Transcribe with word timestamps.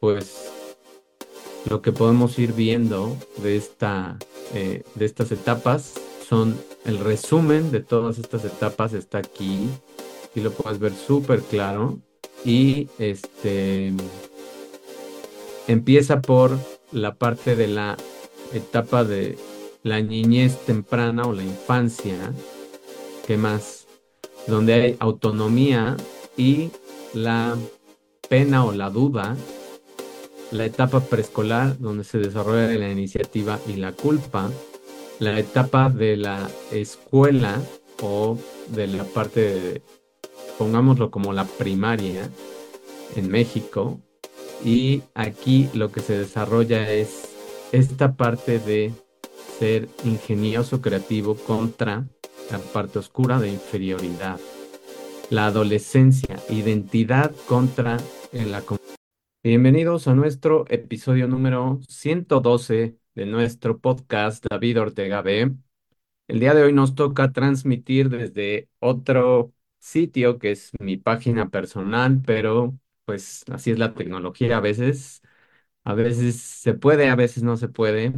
pues 0.00 0.50
lo 1.68 1.82
que 1.82 1.92
podemos 1.92 2.38
ir 2.38 2.54
viendo 2.54 3.16
de, 3.42 3.56
esta, 3.56 4.18
eh, 4.54 4.82
de 4.94 5.04
estas 5.04 5.30
etapas 5.30 5.94
son 6.26 6.58
el 6.84 6.98
resumen 6.98 7.70
de 7.70 7.80
todas 7.80 8.18
estas 8.18 8.44
etapas 8.44 8.94
está 8.94 9.18
aquí 9.18 9.68
y 10.34 10.40
lo 10.40 10.50
puedes 10.52 10.78
ver 10.78 10.92
súper 10.94 11.42
claro 11.42 11.98
y 12.44 12.88
este 12.98 13.92
empieza 15.68 16.20
por 16.20 16.58
la 16.92 17.14
parte 17.14 17.54
de 17.54 17.68
la 17.68 17.96
etapa 18.52 19.04
de 19.04 19.38
la 19.82 20.00
niñez 20.00 20.58
temprana 20.66 21.22
o 21.24 21.32
la 21.32 21.42
infancia, 21.42 22.32
¿qué 23.26 23.36
más? 23.36 23.86
Donde 24.46 24.74
hay 24.74 24.96
autonomía 24.98 25.96
y 26.36 26.70
la 27.14 27.56
pena 28.28 28.64
o 28.64 28.72
la 28.72 28.90
duda, 28.90 29.36
la 30.50 30.64
etapa 30.64 31.00
preescolar 31.00 31.78
donde 31.78 32.04
se 32.04 32.18
desarrolla 32.18 32.68
la 32.78 32.90
iniciativa 32.90 33.58
y 33.68 33.74
la 33.74 33.92
culpa, 33.92 34.50
la 35.18 35.38
etapa 35.38 35.90
de 35.90 36.16
la 36.16 36.50
escuela 36.72 37.60
o 38.02 38.38
de 38.68 38.86
la 38.86 39.04
parte 39.04 39.40
de, 39.40 39.82
pongámoslo 40.58 41.10
como 41.10 41.32
la 41.32 41.44
primaria 41.44 42.30
en 43.16 43.28
México, 43.28 44.00
y 44.64 45.02
aquí 45.14 45.68
lo 45.72 45.90
que 45.90 46.00
se 46.00 46.18
desarrolla 46.18 46.90
es 46.90 47.28
esta 47.72 48.14
parte 48.14 48.58
de 48.58 48.92
ser 49.58 49.88
ingenioso, 50.04 50.80
creativo 50.80 51.34
contra 51.34 52.04
la 52.50 52.58
parte 52.58 52.98
oscura 52.98 53.38
de 53.38 53.50
inferioridad. 53.50 54.40
La 55.30 55.46
adolescencia, 55.46 56.40
identidad 56.48 57.32
contra 57.46 57.98
la 58.32 58.62
Bienvenidos 59.42 60.06
a 60.06 60.14
nuestro 60.14 60.66
episodio 60.68 61.26
número 61.26 61.80
112 61.88 62.98
de 63.14 63.26
nuestro 63.26 63.78
podcast 63.80 64.44
David 64.50 64.80
Ortega 64.80 65.22
B. 65.22 65.54
El 66.28 66.40
día 66.40 66.54
de 66.54 66.62
hoy 66.64 66.72
nos 66.74 66.94
toca 66.94 67.32
transmitir 67.32 68.10
desde 68.10 68.68
otro 68.80 69.54
sitio 69.78 70.38
que 70.38 70.52
es 70.52 70.72
mi 70.80 70.96
página 70.98 71.50
personal, 71.50 72.22
pero 72.26 72.78
pues 73.06 73.44
así 73.50 73.70
es 73.70 73.78
la 73.78 73.94
tecnología 73.94 74.58
a 74.58 74.60
veces. 74.60 75.22
A 75.84 75.94
veces 75.94 76.36
se 76.40 76.74
puede, 76.74 77.08
a 77.10 77.16
veces 77.16 77.42
no 77.42 77.56
se 77.56 77.68
puede. 77.68 78.12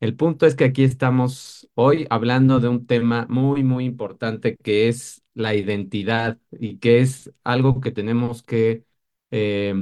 El 0.00 0.16
punto 0.16 0.46
es 0.46 0.54
que 0.56 0.64
aquí 0.64 0.84
estamos 0.84 1.68
hoy 1.74 2.06
hablando 2.10 2.60
de 2.60 2.68
un 2.68 2.86
tema 2.86 3.26
muy, 3.30 3.64
muy 3.64 3.84
importante 3.84 4.56
que 4.56 4.88
es 4.88 5.22
la 5.34 5.54
identidad 5.54 6.38
y 6.52 6.78
que 6.78 7.00
es 7.00 7.32
algo 7.44 7.80
que 7.80 7.92
tenemos 7.92 8.42
que 8.42 8.84
eh, 9.30 9.74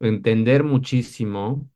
entender 0.00 0.64
muchísimo 0.64 1.70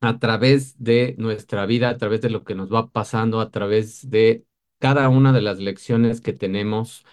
a 0.00 0.18
través 0.18 0.82
de 0.82 1.14
nuestra 1.18 1.66
vida, 1.66 1.88
a 1.90 1.98
través 1.98 2.20
de 2.22 2.30
lo 2.30 2.44
que 2.44 2.54
nos 2.54 2.72
va 2.72 2.90
pasando, 2.90 3.40
a 3.40 3.50
través 3.50 4.10
de 4.10 4.46
cada 4.78 5.08
una 5.08 5.32
de 5.32 5.42
las 5.42 5.58
lecciones 5.58 6.20
que 6.20 6.32
tenemos 6.32 7.04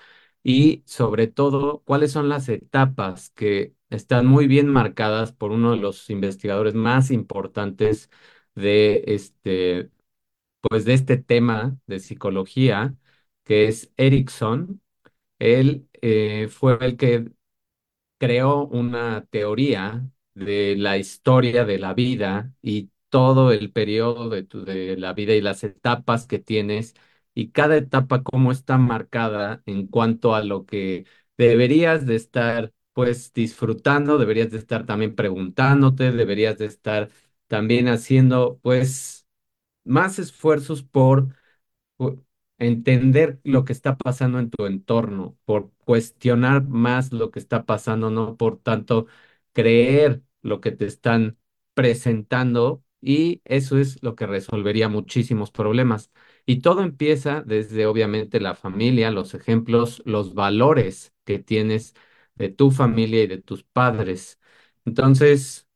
y 0.44 0.84
sobre 0.86 1.28
todo 1.28 1.82
cuáles 1.86 2.12
son 2.12 2.30
las 2.30 2.50
etapas 2.50 3.30
que 3.32 3.76
están 3.90 4.26
muy 4.26 4.48
bien 4.48 4.68
marcadas 4.68 5.32
por 5.34 5.52
uno 5.52 5.72
de 5.72 5.78
los 5.78 6.10
investigadores 6.10 6.74
más 6.76 7.12
importantes 7.12 8.10
de 8.56 9.04
este, 9.08 9.90
pues 10.62 10.86
de 10.86 10.94
este 10.94 11.18
tema 11.18 11.78
de 11.88 12.00
psicología, 12.00 12.96
que 13.44 13.68
es 13.68 13.92
Erickson. 13.98 14.82
Él 15.40 15.90
eh, 16.02 16.48
fue 16.50 16.78
el 16.82 16.98
que 16.98 17.32
creó 18.18 18.66
una 18.68 19.26
teoría 19.28 20.10
de 20.36 20.76
la 20.78 20.98
historia 20.98 21.66
de 21.66 21.80
la 21.80 21.94
vida 21.94 22.54
y 22.62 22.90
todo 23.10 23.52
el 23.52 23.72
periodo 23.72 24.30
de, 24.30 24.44
tu, 24.44 24.66
de 24.66 24.98
la 24.98 25.14
vida 25.14 25.34
y 25.34 25.42
las 25.42 25.64
etapas 25.64 26.26
que 26.28 26.40
tienes 26.40 26.96
y 27.34 27.52
cada 27.52 27.78
etapa 27.78 28.24
cómo 28.24 28.52
está 28.52 28.78
marcada 28.78 29.62
en 29.66 29.88
cuanto 29.88 30.36
a 30.36 30.44
lo 30.44 30.66
que 30.66 31.06
deberías 31.38 32.06
de 32.06 32.16
estar 32.16 32.74
pues 32.94 33.34
disfrutando, 33.34 34.18
deberías 34.18 34.52
de 34.52 34.58
estar 34.60 34.86
también 34.86 35.16
preguntándote, 35.16 36.12
deberías 36.12 36.58
de 36.58 36.66
estar 36.68 37.10
también 37.48 37.88
haciendo 37.88 38.60
pues 38.62 39.28
más 39.86 40.20
esfuerzos 40.20 40.84
por, 40.84 41.30
entender 42.60 43.40
lo 43.44 43.66
que 43.66 43.74
está 43.74 43.98
pasando 43.98 44.40
en 44.40 44.50
tu 44.50 44.66
entorno, 44.66 45.38
por 45.46 45.72
cuestionar 45.86 46.64
más 46.68 47.12
lo 47.14 47.32
que 47.32 47.40
está 47.40 47.66
pasando, 47.66 48.10
no 48.10 48.38
por 48.38 48.60
tanto 48.60 49.08
creer 49.54 50.22
lo 50.44 50.62
que 50.62 50.72
te 50.72 50.86
están 50.86 51.38
presentando 51.74 52.84
y 53.02 53.42
eso 53.46 53.78
es 53.80 54.02
lo 54.04 54.16
que 54.16 54.28
resolvería 54.28 54.90
muchísimos 54.90 55.52
problemas. 55.52 56.12
Y 56.46 56.62
todo 56.62 56.84
empieza 56.84 57.42
desde 57.44 57.86
obviamente 57.88 58.40
la 58.42 58.56
familia, 58.56 59.12
los 59.12 59.34
ejemplos, 59.34 60.02
los 60.06 60.36
valores 60.36 61.14
que 61.26 61.40
tienes 61.40 61.96
de 62.36 62.50
tu 62.50 62.72
familia 62.72 63.24
y 63.24 63.28
de 63.28 63.40
tus 63.42 63.64
padres. 63.64 64.40
Entonces, 64.86 65.68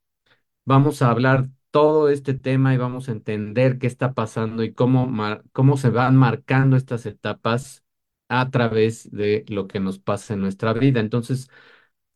vamos 0.66 1.02
a 1.02 1.10
hablar 1.12 1.50
todo 1.72 2.10
este 2.10 2.34
tema 2.34 2.74
y 2.74 2.78
vamos 2.78 3.10
a 3.10 3.12
entender 3.12 3.78
qué 3.80 3.88
está 3.88 4.14
pasando 4.14 4.64
y 4.64 4.74
cómo, 4.74 5.10
cómo 5.54 5.78
se 5.78 5.90
van 5.90 6.16
marcando 6.16 6.78
estas 6.78 7.06
etapas 7.06 7.84
a 8.30 8.50
través 8.52 9.10
de 9.12 9.46
lo 9.50 9.68
que 9.68 9.80
nos 9.80 10.00
pasa 10.00 10.34
en 10.34 10.42
nuestra 10.42 10.74
vida. 10.74 11.00
Entonces, 11.00 11.50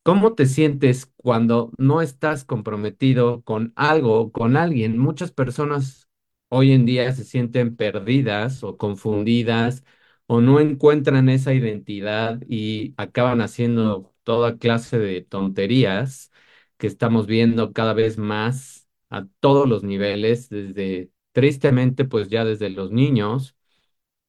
¿cómo 0.03 0.33
te 0.35 0.45
sientes 0.45 1.11
cuando 1.17 1.71
no 1.77 2.01
estás 2.01 2.45
comprometido 2.45 3.41
con 3.43 3.73
algo 3.75 4.19
o 4.19 4.31
con 4.31 4.57
alguien? 4.57 4.97
Muchas 4.97 5.31
personas 5.31 6.09
hoy 6.49 6.71
en 6.73 6.85
día 6.85 7.11
se 7.13 7.23
sienten 7.23 7.75
perdidas 7.75 8.63
o 8.63 8.77
confundidas 8.77 9.83
o 10.27 10.41
no 10.41 10.59
encuentran 10.59 11.29
esa 11.29 11.53
identidad 11.53 12.39
y 12.47 12.93
acaban 12.97 13.41
haciendo 13.41 14.13
toda 14.23 14.57
clase 14.57 14.97
de 14.99 15.21
tonterías 15.21 16.31
que 16.77 16.87
estamos 16.87 17.27
viendo 17.27 17.73
cada 17.73 17.93
vez 17.93 18.17
más 18.17 18.87
a 19.09 19.27
todos 19.39 19.67
los 19.67 19.83
niveles, 19.83 20.49
desde, 20.49 21.11
tristemente, 21.33 22.05
pues 22.05 22.29
ya 22.29 22.45
desde 22.45 22.69
los 22.69 22.91
niños, 22.91 23.55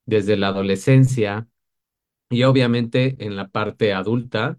desde 0.06 0.36
la 0.36 0.48
adolescencia 0.48 1.48
y 2.30 2.44
obviamente 2.44 3.16
en 3.24 3.36
la 3.36 3.48
parte 3.48 3.92
adulta, 3.92 4.58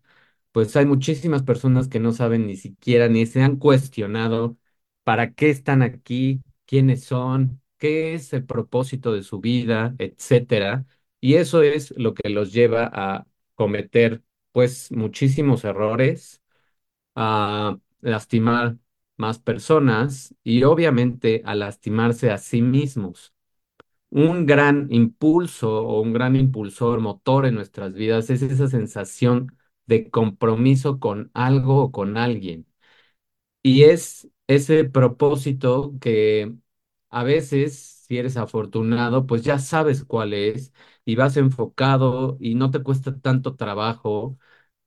pues 0.54 0.76
hay 0.78 0.88
muchísimas 0.88 1.44
personas 1.44 1.90
que 1.90 2.00
no 2.02 2.14
saben 2.14 2.48
ni 2.48 2.58
siquiera 2.58 3.10
ni 3.10 3.28
se 3.28 3.44
han 3.44 3.58
cuestionado 3.58 4.58
para 5.04 5.34
qué 5.34 5.52
están 5.52 5.84
aquí, 5.84 6.44
quiénes 6.68 7.06
son, 7.06 7.62
qué 7.80 8.16
es 8.16 8.34
el 8.34 8.46
propósito 8.46 9.14
de 9.14 9.24
su 9.24 9.42
vida, 9.42 9.96
etcétera. 10.00 10.86
Y 11.22 11.36
eso 11.36 11.64
es 11.64 11.92
lo 11.98 12.16
que 12.16 12.30
los 12.30 12.54
lleva 12.54 12.90
a 12.94 13.28
cometer 13.56 14.24
pues 14.54 14.92
muchísimos 14.94 15.66
errores, 15.66 16.42
a 17.16 17.78
lastimar 18.02 18.78
más 19.18 19.40
personas 19.40 20.36
y 20.44 20.64
obviamente 20.64 21.42
a 21.46 21.56
lastimarse 21.56 22.32
a 22.32 22.38
sí 22.38 22.62
mismos. 22.62 23.34
Un 24.10 24.46
gran 24.46 24.88
impulso 24.92 25.84
o 25.86 26.02
un 26.02 26.14
gran 26.14 26.36
impulsor 26.36 27.00
motor 27.02 27.46
en 27.46 27.56
nuestras 27.56 27.94
vidas 27.94 28.30
es 28.30 28.42
esa 28.44 28.68
sensación 28.68 29.58
de 29.86 30.10
compromiso 30.10 31.00
con 31.00 31.32
algo 31.34 31.84
o 31.84 31.92
con 31.92 32.18
alguien. 32.18 32.68
Y 33.62 33.84
es 33.84 34.30
ese 34.48 34.84
propósito 34.86 35.94
que 36.02 36.54
a 37.10 37.24
veces, 37.24 38.04
si 38.08 38.18
eres 38.18 38.38
afortunado, 38.38 39.26
pues 39.28 39.44
ya 39.44 39.60
sabes 39.60 40.04
cuál 40.04 40.34
es 40.34 40.74
y 41.06 41.16
vas 41.16 41.38
enfocado 41.38 42.38
y 42.40 42.56
no 42.56 42.72
te 42.72 42.82
cuesta 42.84 43.18
tanto 43.20 43.56
trabajo 43.56 44.38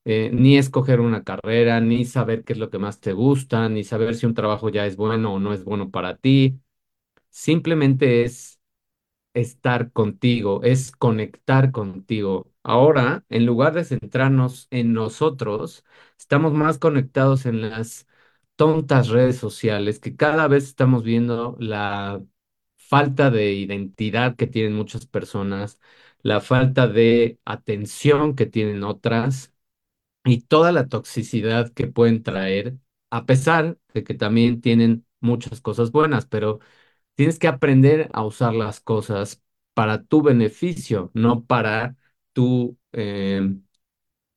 eh, 0.07 0.31
ni 0.33 0.59
escoger 0.59 1.01
una 1.01 1.25
carrera, 1.25 1.81
ni 1.83 2.05
saber 2.07 2.45
qué 2.45 2.55
es 2.55 2.61
lo 2.61 2.71
que 2.71 2.79
más 2.81 3.01
te 3.01 3.13
gusta, 3.13 3.69
ni 3.69 3.85
saber 3.85 4.17
si 4.17 4.27
un 4.27 4.35
trabajo 4.35 4.71
ya 4.71 4.87
es 4.87 4.97
bueno 4.97 5.35
o 5.35 5.41
no 5.41 5.53
es 5.55 5.65
bueno 5.65 5.91
para 5.93 6.17
ti. 6.19 6.61
Simplemente 7.31 8.25
es 8.25 8.61
estar 9.35 9.93
contigo, 9.93 10.63
es 10.65 10.93
conectar 10.93 11.73
contigo. 11.73 12.51
Ahora, 12.69 13.25
en 13.29 13.47
lugar 13.47 13.75
de 13.75 13.85
centrarnos 13.85 14.67
en 14.71 14.93
nosotros, 14.93 15.85
estamos 16.19 16.53
más 16.53 16.79
conectados 16.79 17.47
en 17.47 17.61
las 17.71 18.09
tontas 18.57 19.09
redes 19.09 19.37
sociales 19.39 20.01
que 20.01 20.17
cada 20.17 20.49
vez 20.49 20.65
estamos 20.65 21.05
viendo 21.05 21.57
la 21.61 22.21
falta 22.77 23.31
de 23.31 23.53
identidad 23.55 24.35
que 24.37 24.47
tienen 24.49 24.75
muchas 24.75 25.07
personas, 25.07 25.79
la 26.23 26.41
falta 26.41 26.89
de 26.89 27.39
atención 27.45 28.35
que 28.35 28.47
tienen 28.47 28.83
otras 28.85 29.53
y 30.25 30.43
toda 30.43 30.73
la 30.73 30.89
toxicidad 30.89 31.73
que 31.73 31.87
pueden 31.87 32.23
traer, 32.23 32.77
a 33.11 33.27
pesar 33.27 33.79
de 33.95 34.05
que 34.05 34.15
también 34.15 34.61
tienen 34.61 35.07
muchas 35.21 35.61
cosas 35.61 35.93
buenas, 35.93 36.27
pero 36.27 36.59
tienes 37.17 37.39
que 37.39 37.49
aprender 37.49 38.11
a 38.15 38.25
usar 38.25 38.55
las 38.55 38.81
cosas 38.81 39.43
para 39.75 40.05
tu 40.05 40.23
beneficio, 40.23 41.11
no 41.15 41.45
para 41.45 41.97
tu, 42.37 42.79
eh, 42.93 43.57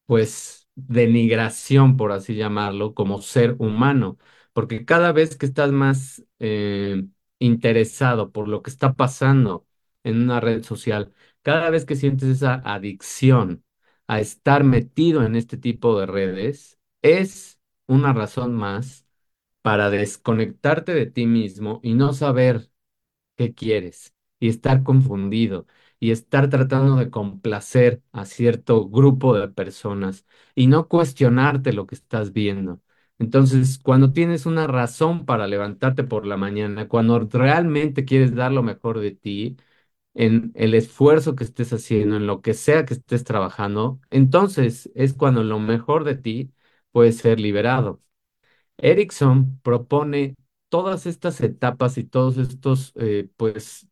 pues, 0.06 0.68
denigración, 0.76 1.98
por 1.98 2.12
así 2.12 2.36
llamarlo, 2.36 2.94
como 2.94 3.22
ser 3.22 3.56
humano. 3.60 4.18
porque 4.54 4.86
cada 4.86 5.12
vez 5.12 5.36
que 5.38 5.46
estás 5.46 5.72
más 5.72 6.24
eh, 6.40 7.06
interesado 7.40 8.32
por 8.32 8.48
lo 8.48 8.62
que 8.64 8.70
está 8.72 8.94
pasando 8.96 9.68
en 10.04 10.22
una 10.22 10.40
red 10.40 10.64
social, 10.64 11.14
cada 11.44 11.70
vez 11.70 11.86
que 11.86 11.96
sientes 11.96 12.30
esa 12.30 12.56
adicción 12.66 13.64
a 14.08 14.20
estar 14.20 14.64
metido 14.64 15.24
en 15.24 15.36
este 15.36 15.58
tipo 15.58 16.00
de 16.00 16.06
redes, 16.08 16.80
es 17.02 17.60
una 17.88 18.14
razón 18.14 18.56
más 18.56 19.06
para 19.62 19.90
desconectarte 19.90 20.94
de 20.94 21.06
ti 21.08 21.26
mismo 21.28 21.80
y 21.84 21.94
no 21.96 22.14
saber 22.14 22.72
qué 23.38 23.54
quieres 23.54 24.14
y 24.40 24.50
estar 24.50 24.84
confundido 24.84 25.66
y 26.00 26.12
estar 26.12 26.50
tratando 26.50 26.96
de 26.96 27.10
complacer 27.10 28.02
a 28.12 28.26
cierto 28.26 28.90
grupo 28.90 29.38
de 29.38 29.48
personas 29.50 30.26
y 30.56 30.68
no 30.68 30.88
cuestionarte 30.88 31.74
lo 31.74 31.88
que 31.88 31.96
estás 31.96 32.34
viendo. 32.34 32.82
Entonces, 33.20 33.80
cuando 33.80 34.14
tienes 34.14 34.46
una 34.46 34.66
razón 34.68 35.26
para 35.26 35.48
levantarte 35.48 36.04
por 36.06 36.26
la 36.26 36.38
mañana, 36.38 36.88
cuando 36.88 37.20
realmente 37.20 38.06
quieres 38.06 38.34
dar 38.36 38.52
lo 38.52 38.64
mejor 38.64 39.00
de 39.00 39.12
ti, 39.12 39.58
en 40.14 40.52
el 40.56 40.74
esfuerzo 40.76 41.36
que 41.36 41.44
estés 41.46 41.72
haciendo, 41.74 42.18
en 42.18 42.28
lo 42.28 42.42
que 42.42 42.54
sea 42.54 42.86
que 42.86 42.94
estés 42.96 43.24
trabajando, 43.24 44.00
entonces 44.10 44.92
es 44.96 45.14
cuando 45.14 45.44
lo 45.44 45.60
mejor 45.60 46.04
de 46.04 46.16
ti 46.16 46.52
puede 46.92 47.12
ser 47.14 47.40
liberado. 47.40 48.02
Erickson 48.78 49.60
propone 49.64 50.36
todas 50.70 51.08
estas 51.08 51.42
etapas 51.42 51.98
y 52.00 52.06
todos 52.06 52.38
estos, 52.40 52.94
eh, 52.98 53.30
pues, 53.38 53.89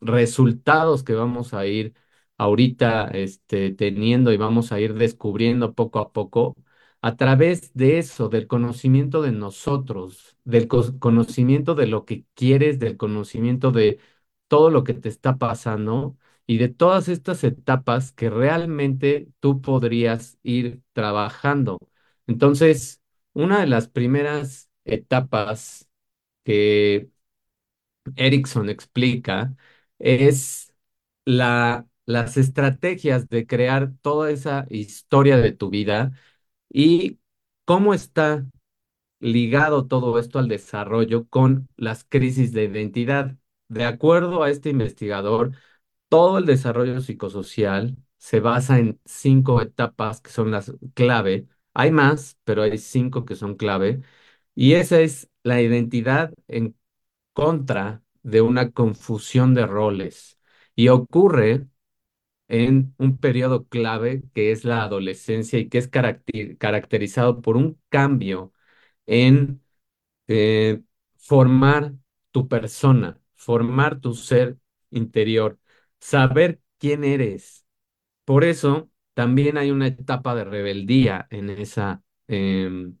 resultados 0.00 1.02
que 1.04 1.14
vamos 1.14 1.54
a 1.54 1.66
ir 1.66 1.94
ahorita 2.38 3.08
este, 3.08 3.72
teniendo 3.72 4.32
y 4.32 4.36
vamos 4.36 4.72
a 4.72 4.80
ir 4.80 4.94
descubriendo 4.94 5.74
poco 5.74 5.98
a 6.00 6.12
poco 6.12 6.56
a 7.02 7.16
través 7.16 7.72
de 7.74 7.98
eso, 7.98 8.28
del 8.28 8.46
conocimiento 8.46 9.22
de 9.22 9.32
nosotros, 9.32 10.36
del 10.44 10.66
co- 10.68 10.98
conocimiento 10.98 11.74
de 11.74 11.86
lo 11.86 12.04
que 12.04 12.24
quieres, 12.34 12.78
del 12.78 12.96
conocimiento 12.96 13.70
de 13.72 13.98
todo 14.48 14.70
lo 14.70 14.84
que 14.84 14.94
te 14.94 15.08
está 15.08 15.36
pasando 15.38 16.16
y 16.46 16.58
de 16.58 16.68
todas 16.68 17.08
estas 17.08 17.42
etapas 17.44 18.12
que 18.12 18.30
realmente 18.30 19.28
tú 19.40 19.60
podrías 19.60 20.38
ir 20.42 20.80
trabajando. 20.92 21.78
Entonces, 22.26 23.02
una 23.32 23.60
de 23.60 23.66
las 23.66 23.88
primeras 23.88 24.70
etapas 24.84 25.88
que 26.44 27.10
Erickson 28.16 28.68
explica 28.68 29.54
es 29.98 30.72
la, 31.24 31.86
las 32.06 32.36
estrategias 32.36 33.28
de 33.28 33.46
crear 33.46 33.92
toda 34.02 34.30
esa 34.30 34.66
historia 34.70 35.36
de 35.38 35.52
tu 35.52 35.70
vida 35.70 36.12
y 36.70 37.20
cómo 37.64 37.94
está 37.94 38.46
ligado 39.20 39.86
todo 39.86 40.18
esto 40.18 40.38
al 40.38 40.48
desarrollo 40.48 41.26
con 41.28 41.68
las 41.76 42.04
crisis 42.04 42.52
de 42.52 42.64
identidad. 42.64 43.36
De 43.68 43.84
acuerdo 43.84 44.42
a 44.42 44.50
este 44.50 44.70
investigador, 44.70 45.52
todo 46.08 46.38
el 46.38 46.46
desarrollo 46.46 47.00
psicosocial 47.00 47.96
se 48.18 48.40
basa 48.40 48.78
en 48.78 49.00
cinco 49.04 49.60
etapas 49.62 50.20
que 50.20 50.30
son 50.30 50.50
las 50.50 50.72
clave. 50.94 51.48
Hay 51.74 51.90
más, 51.92 52.38
pero 52.44 52.62
hay 52.62 52.78
cinco 52.78 53.24
que 53.24 53.36
son 53.36 53.56
clave. 53.56 54.00
Y 54.54 54.74
esa 54.74 55.00
es 55.00 55.30
la 55.42 55.62
identidad 55.62 56.32
en 56.48 56.76
contra 57.34 58.02
de 58.26 58.42
una 58.42 58.72
confusión 58.72 59.54
de 59.54 59.66
roles. 59.66 60.38
Y 60.76 60.88
ocurre 60.88 61.66
en 62.48 62.94
un 62.98 63.18
periodo 63.18 63.66
clave 63.68 64.22
que 64.34 64.52
es 64.52 64.64
la 64.64 64.82
adolescencia 64.84 65.58
y 65.58 65.68
que 65.68 65.78
es 65.78 65.90
caracter- 65.90 66.56
caracterizado 66.58 67.42
por 67.42 67.56
un 67.56 67.80
cambio 67.88 68.52
en 69.06 69.62
eh, 70.28 70.82
formar 71.18 71.94
tu 72.30 72.48
persona, 72.48 73.20
formar 73.34 74.00
tu 74.00 74.14
ser 74.14 74.58
interior, 74.90 75.58
saber 76.00 76.60
quién 76.78 77.04
eres. 77.04 77.66
Por 78.24 78.44
eso 78.44 78.90
también 79.14 79.58
hay 79.58 79.70
una 79.70 79.88
etapa 79.88 80.34
de 80.34 80.44
rebeldía 80.44 81.26
en 81.30 81.50
esa, 81.50 82.02
em, 82.28 82.98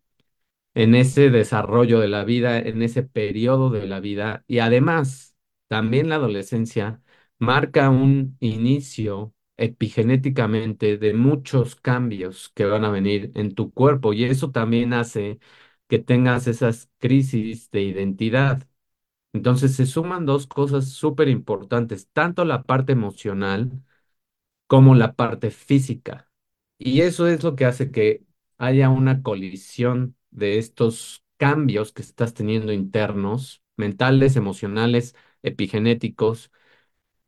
en 0.76 0.96
ese 0.96 1.30
desarrollo 1.30 2.00
de 2.00 2.08
la 2.08 2.24
vida, 2.24 2.60
en 2.60 2.82
ese 2.82 3.04
periodo 3.04 3.70
de 3.70 3.88
la 3.88 4.00
vida. 4.00 4.44
Y 4.48 4.60
además, 4.60 5.36
también 5.68 6.10
la 6.10 6.16
adolescencia 6.16 7.02
marca 7.40 7.90
un 7.90 8.38
inicio 8.40 9.34
epigenéticamente 9.58 10.98
de 10.98 11.14
muchos 11.14 11.76
cambios 11.76 12.50
que 12.54 12.66
van 12.66 12.84
a 12.86 12.90
venir 12.92 13.32
en 13.36 13.56
tu 13.56 13.72
cuerpo 13.72 14.14
y 14.14 14.24
eso 14.26 14.52
también 14.52 14.94
hace 14.94 15.40
que 15.88 15.98
tengas 16.00 16.48
esas 16.48 16.90
crisis 16.98 17.70
de 17.72 17.82
identidad. 17.82 18.68
Entonces 19.32 19.76
se 19.76 19.86
suman 19.86 20.26
dos 20.26 20.46
cosas 20.46 20.90
súper 20.92 21.28
importantes, 21.28 22.08
tanto 22.12 22.44
la 22.44 22.62
parte 22.64 22.92
emocional, 22.92 23.70
como 24.66 24.94
la 24.94 25.14
parte 25.14 25.50
física. 25.50 26.30
Y 26.78 27.02
eso 27.02 27.26
es 27.28 27.42
lo 27.44 27.56
que 27.56 27.64
hace 27.66 27.90
que 27.90 28.24
haya 28.58 28.88
una 28.90 29.22
colisión 29.22 30.16
de 30.36 30.58
estos 30.58 31.24
cambios 31.38 31.92
que 31.92 32.02
estás 32.02 32.34
teniendo 32.34 32.72
internos, 32.72 33.62
mentales, 33.76 34.36
emocionales, 34.36 35.16
epigenéticos, 35.42 36.52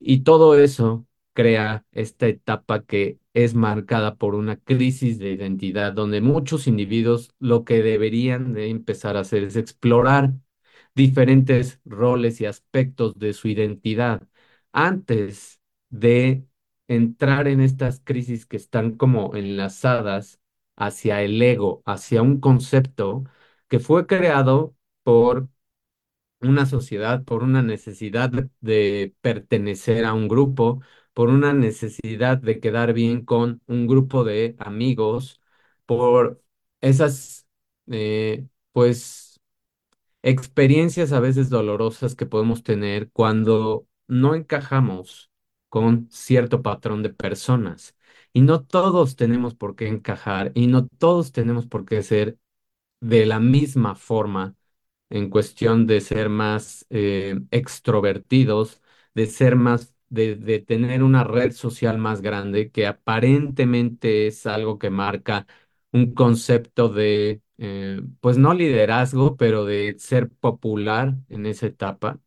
y 0.01 0.21
todo 0.21 0.59
eso 0.59 1.07
crea 1.33 1.85
esta 1.93 2.27
etapa 2.29 2.85
que 2.85 3.19
es 3.35 3.55
marcada 3.55 4.17
por 4.17 4.35
una 4.35 4.57
crisis 4.57 5.19
de 5.19 5.33
identidad, 5.33 5.93
donde 5.93 6.21
muchos 6.21 6.67
individuos 6.67 7.31
lo 7.39 7.65
que 7.65 7.83
deberían 7.83 8.53
de 8.55 8.71
empezar 8.71 9.17
a 9.17 9.21
hacer 9.21 9.45
es 9.45 9.57
explorar 9.57 10.33
diferentes 10.95 11.81
roles 11.85 12.41
y 12.41 12.47
aspectos 12.47 13.19
de 13.19 13.33
su 13.33 13.49
identidad 13.49 14.23
antes 14.73 15.61
de 15.91 16.45
entrar 16.89 17.49
en 17.49 17.61
estas 17.61 18.01
crisis 18.05 18.47
que 18.47 18.57
están 18.57 18.97
como 18.97 19.35
enlazadas 19.37 20.41
hacia 20.79 21.23
el 21.23 21.41
ego, 21.43 21.83
hacia 21.87 22.23
un 22.23 22.41
concepto 22.41 23.25
que 23.69 23.81
fue 23.81 24.07
creado 24.07 24.77
por 25.03 25.49
una 26.41 26.67
sociedad, 26.67 27.25
por 27.25 27.43
una 27.43 27.63
necesidad 27.63 28.31
de, 28.61 29.15
pertenecer 29.21 30.05
a 30.05 30.15
un 30.15 30.29
grupo, 30.29 30.83
por 31.13 31.29
una 31.31 31.53
necesidad 31.53 32.39
de 32.39 32.61
quedar 32.61 32.93
bien 32.93 33.25
con 33.25 33.63
un 33.67 33.87
grupo 33.87 34.25
de 34.25 34.57
amigos, 34.59 35.41
por 35.87 36.43
esas, 36.81 37.47
eh, 37.89 38.47
pues 38.73 39.41
experiencias 40.23 41.13
a 41.13 41.21
veces 41.21 41.50
dolorosas 41.50 42.14
que 42.14 42.26
podemos 42.26 42.62
tener 42.62 43.11
cuando 43.12 43.87
no 44.09 44.35
encajamos 44.35 45.31
con 45.69 46.09
cierto 46.11 46.62
patrón 46.62 47.02
de 47.02 47.11
personas. 47.11 47.97
Y 48.38 48.42
no 48.42 48.62
todos 48.64 49.16
tenemos 49.16 49.54
por 49.54 49.75
qué 49.76 49.88
encajar 49.88 50.52
y 50.54 50.68
no 50.68 50.87
todos 50.87 51.33
tenemos 51.33 51.66
por 51.66 51.85
qué 51.85 52.02
ser 52.04 52.38
de 53.00 53.26
la 53.26 53.40
misma 53.40 53.95
forma 53.97 54.57
en 55.11 55.30
cuestión 55.30 55.87
de 55.87 56.00
ser 56.00 56.28
más 56.30 56.87
eh, 56.90 57.40
extrovertidos, 57.50 58.83
de 59.14 59.26
ser 59.26 59.57
más, 59.57 59.95
de, 60.11 60.61
tener 60.66 61.02
una 61.02 61.25
red 61.25 61.52
social 61.52 61.99
más 61.99 62.23
grande, 62.23 62.71
que 62.71 62.87
aparentemente 62.87 64.26
es 64.28 64.47
algo 64.47 64.78
que 64.78 64.90
marca 64.90 65.47
un 65.92 66.14
concepto 66.14 66.88
de, 66.90 67.42
eh, 67.59 68.00
pues 68.21 68.38
no 68.38 68.54
liderazgo, 68.54 69.37
pero 69.37 69.64
de 69.66 69.97
ser 69.99 70.30
popular 70.30 71.16
en 71.30 71.47
esa 71.47 71.66
etapa. 71.66 72.21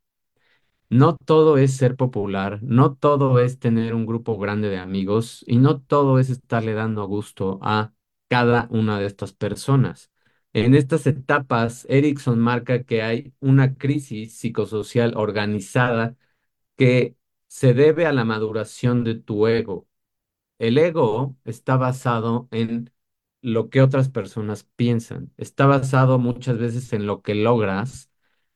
No 0.92 1.18
todo 1.18 1.58
es 1.58 1.78
ser 1.78 1.96
popular, 1.96 2.60
no 2.64 2.96
todo 2.96 3.40
es 3.40 3.60
tener 3.60 3.96
un 3.96 4.06
grupo 4.06 4.38
grande 4.38 4.70
de 4.70 4.78
amigos 4.78 5.44
y 5.48 5.58
no 5.58 5.82
todo 5.82 6.20
es 6.20 6.30
estarle 6.30 6.74
dando 6.74 7.08
gusto 7.08 7.60
a 7.64 7.94
cada 8.30 8.68
una 8.72 9.00
de 9.00 9.08
estas 9.08 9.34
personas. 9.34 10.12
En 10.54 10.76
estas 10.76 11.08
etapas, 11.08 11.86
Erickson 11.90 12.40
marca 12.40 12.84
que 12.84 13.04
hay 13.04 13.34
una 13.40 13.76
crisis 13.78 14.38
psicosocial 14.38 15.14
organizada 15.16 16.18
que 16.78 17.18
se 17.48 17.74
debe 17.74 18.06
a 18.08 18.14
la 18.14 18.26
maduración 18.26 19.04
de 19.06 19.16
tu 19.16 19.48
ego. 19.48 19.88
El 20.60 20.78
ego 20.78 21.38
está 21.46 21.78
basado 21.78 22.48
en 22.52 22.92
lo 23.42 23.70
que 23.70 23.82
otras 23.82 24.10
personas 24.10 24.64
piensan, 24.76 25.34
está 25.38 25.66
basado 25.66 26.20
muchas 26.20 26.58
veces 26.60 26.94
en 26.94 27.08
lo 27.08 27.22
que 27.22 27.36
logras 27.36 28.12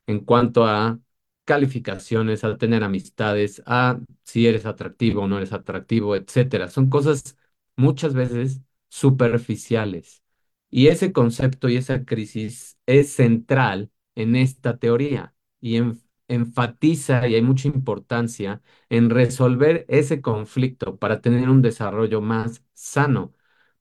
en 0.07 0.19
cuanto 0.21 0.65
a 0.65 0.99
calificaciones, 1.45 2.43
a 2.43 2.57
tener 2.57 2.83
amistades, 2.83 3.61
a 3.65 3.99
si 4.23 4.47
eres 4.47 4.65
atractivo 4.65 5.23
o 5.23 5.27
no 5.27 5.37
eres 5.37 5.53
atractivo, 5.53 6.15
etcétera. 6.15 6.67
Son 6.69 6.89
cosas 6.89 7.37
muchas 7.75 8.13
veces 8.13 8.61
superficiales. 8.89 10.23
Y 10.69 10.87
ese 10.87 11.11
concepto 11.13 11.69
y 11.69 11.77
esa 11.77 12.03
crisis 12.05 12.77
es 12.85 13.13
central 13.13 13.91
en 14.15 14.35
esta 14.35 14.77
teoría 14.77 15.35
y 15.61 15.77
en- 15.77 16.01
enfatiza 16.27 17.27
y 17.27 17.35
hay 17.35 17.41
mucha 17.41 17.67
importancia 17.67 18.61
en 18.89 19.09
resolver 19.11 19.85
ese 19.89 20.21
conflicto 20.21 20.97
para 20.97 21.21
tener 21.21 21.49
un 21.49 21.61
desarrollo 21.61 22.19
más 22.21 22.63
sano. 22.73 23.33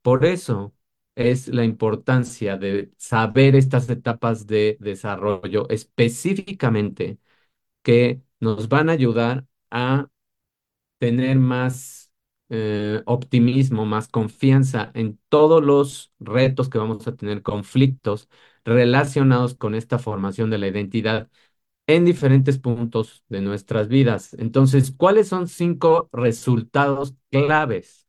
Por 0.03 0.25
eso 0.27 0.75
es 1.15 1.49
la 1.49 1.65
importancia 1.65 2.57
de 2.57 2.93
saber 2.99 3.55
estas 3.57 3.89
etapas 3.89 4.47
de 4.47 4.77
desarrollo 4.81 5.69
específicamente 5.71 7.19
que 7.85 8.23
nos 8.41 8.69
van 8.71 8.91
a 8.91 8.95
ayudar 8.95 9.47
a 9.73 10.11
tener 10.99 11.39
más 11.39 12.13
eh, 12.49 13.03
optimismo, 13.07 13.85
más 13.87 14.09
confianza 14.09 14.91
en 14.95 15.19
todos 15.29 15.63
los 15.63 16.13
retos 16.21 16.69
que 16.69 16.79
vamos 16.79 17.07
a 17.07 17.17
tener, 17.17 17.43
conflictos 17.43 18.29
relacionados 18.65 19.55
con 19.55 19.75
esta 19.75 19.99
formación 19.99 20.51
de 20.51 20.59
la 20.59 20.69
identidad 20.69 21.31
en 21.87 22.05
diferentes 22.05 22.59
puntos 22.59 23.25
de 23.29 23.41
nuestras 23.43 23.89
vidas. 23.89 24.35
Entonces, 24.35 24.93
¿cuáles 24.97 25.29
son 25.29 25.49
cinco 25.49 26.09
resultados 26.13 27.15
claves 27.31 28.07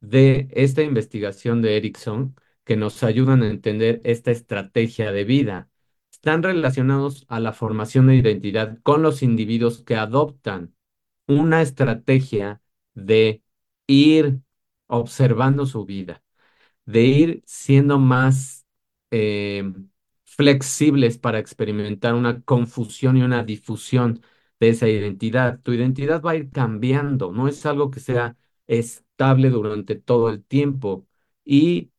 de 0.00 0.48
esta 0.52 0.82
investigación 0.82 1.62
de 1.62 1.76
Erickson 1.76 2.36
que 2.64 2.76
nos 2.76 3.02
ayudan 3.02 3.42
a 3.42 3.48
entender 3.50 4.00
esta 4.04 4.30
estrategia 4.30 5.12
de 5.12 5.24
vida? 5.24 5.70
Están 6.24 6.42
relacionados 6.42 7.26
a 7.28 7.38
la 7.38 7.52
formación 7.52 8.06
de 8.06 8.16
identidad 8.16 8.78
con 8.82 9.02
los 9.02 9.22
individuos 9.22 9.82
que 9.82 9.94
adoptan 9.96 10.74
una 11.26 11.60
estrategia 11.62 12.62
de 12.94 13.42
ir 13.86 14.40
observando 14.86 15.66
su 15.66 15.84
vida, 15.84 16.22
de 16.86 17.02
ir 17.04 17.42
siendo 17.46 17.98
más 17.98 18.66
eh, 19.10 19.64
flexibles 20.24 21.18
para 21.18 21.38
experimentar 21.40 22.14
una 22.14 22.42
confusión 22.42 23.16
y 23.18 23.22
una 23.22 23.44
difusión 23.44 24.22
de 24.60 24.70
esa 24.70 24.88
identidad. 24.88 25.60
Tu 25.62 25.72
identidad 25.74 26.22
va 26.22 26.32
a 26.32 26.36
ir 26.36 26.50
cambiando, 26.50 27.32
no 27.32 27.48
es 27.48 27.66
algo 27.66 27.90
que 27.90 28.00
sea 28.00 28.36
estable 28.66 29.50
durante 29.50 29.96
todo 29.96 30.30
el 30.30 30.44
tiempo 30.44 31.06
y 31.44 31.90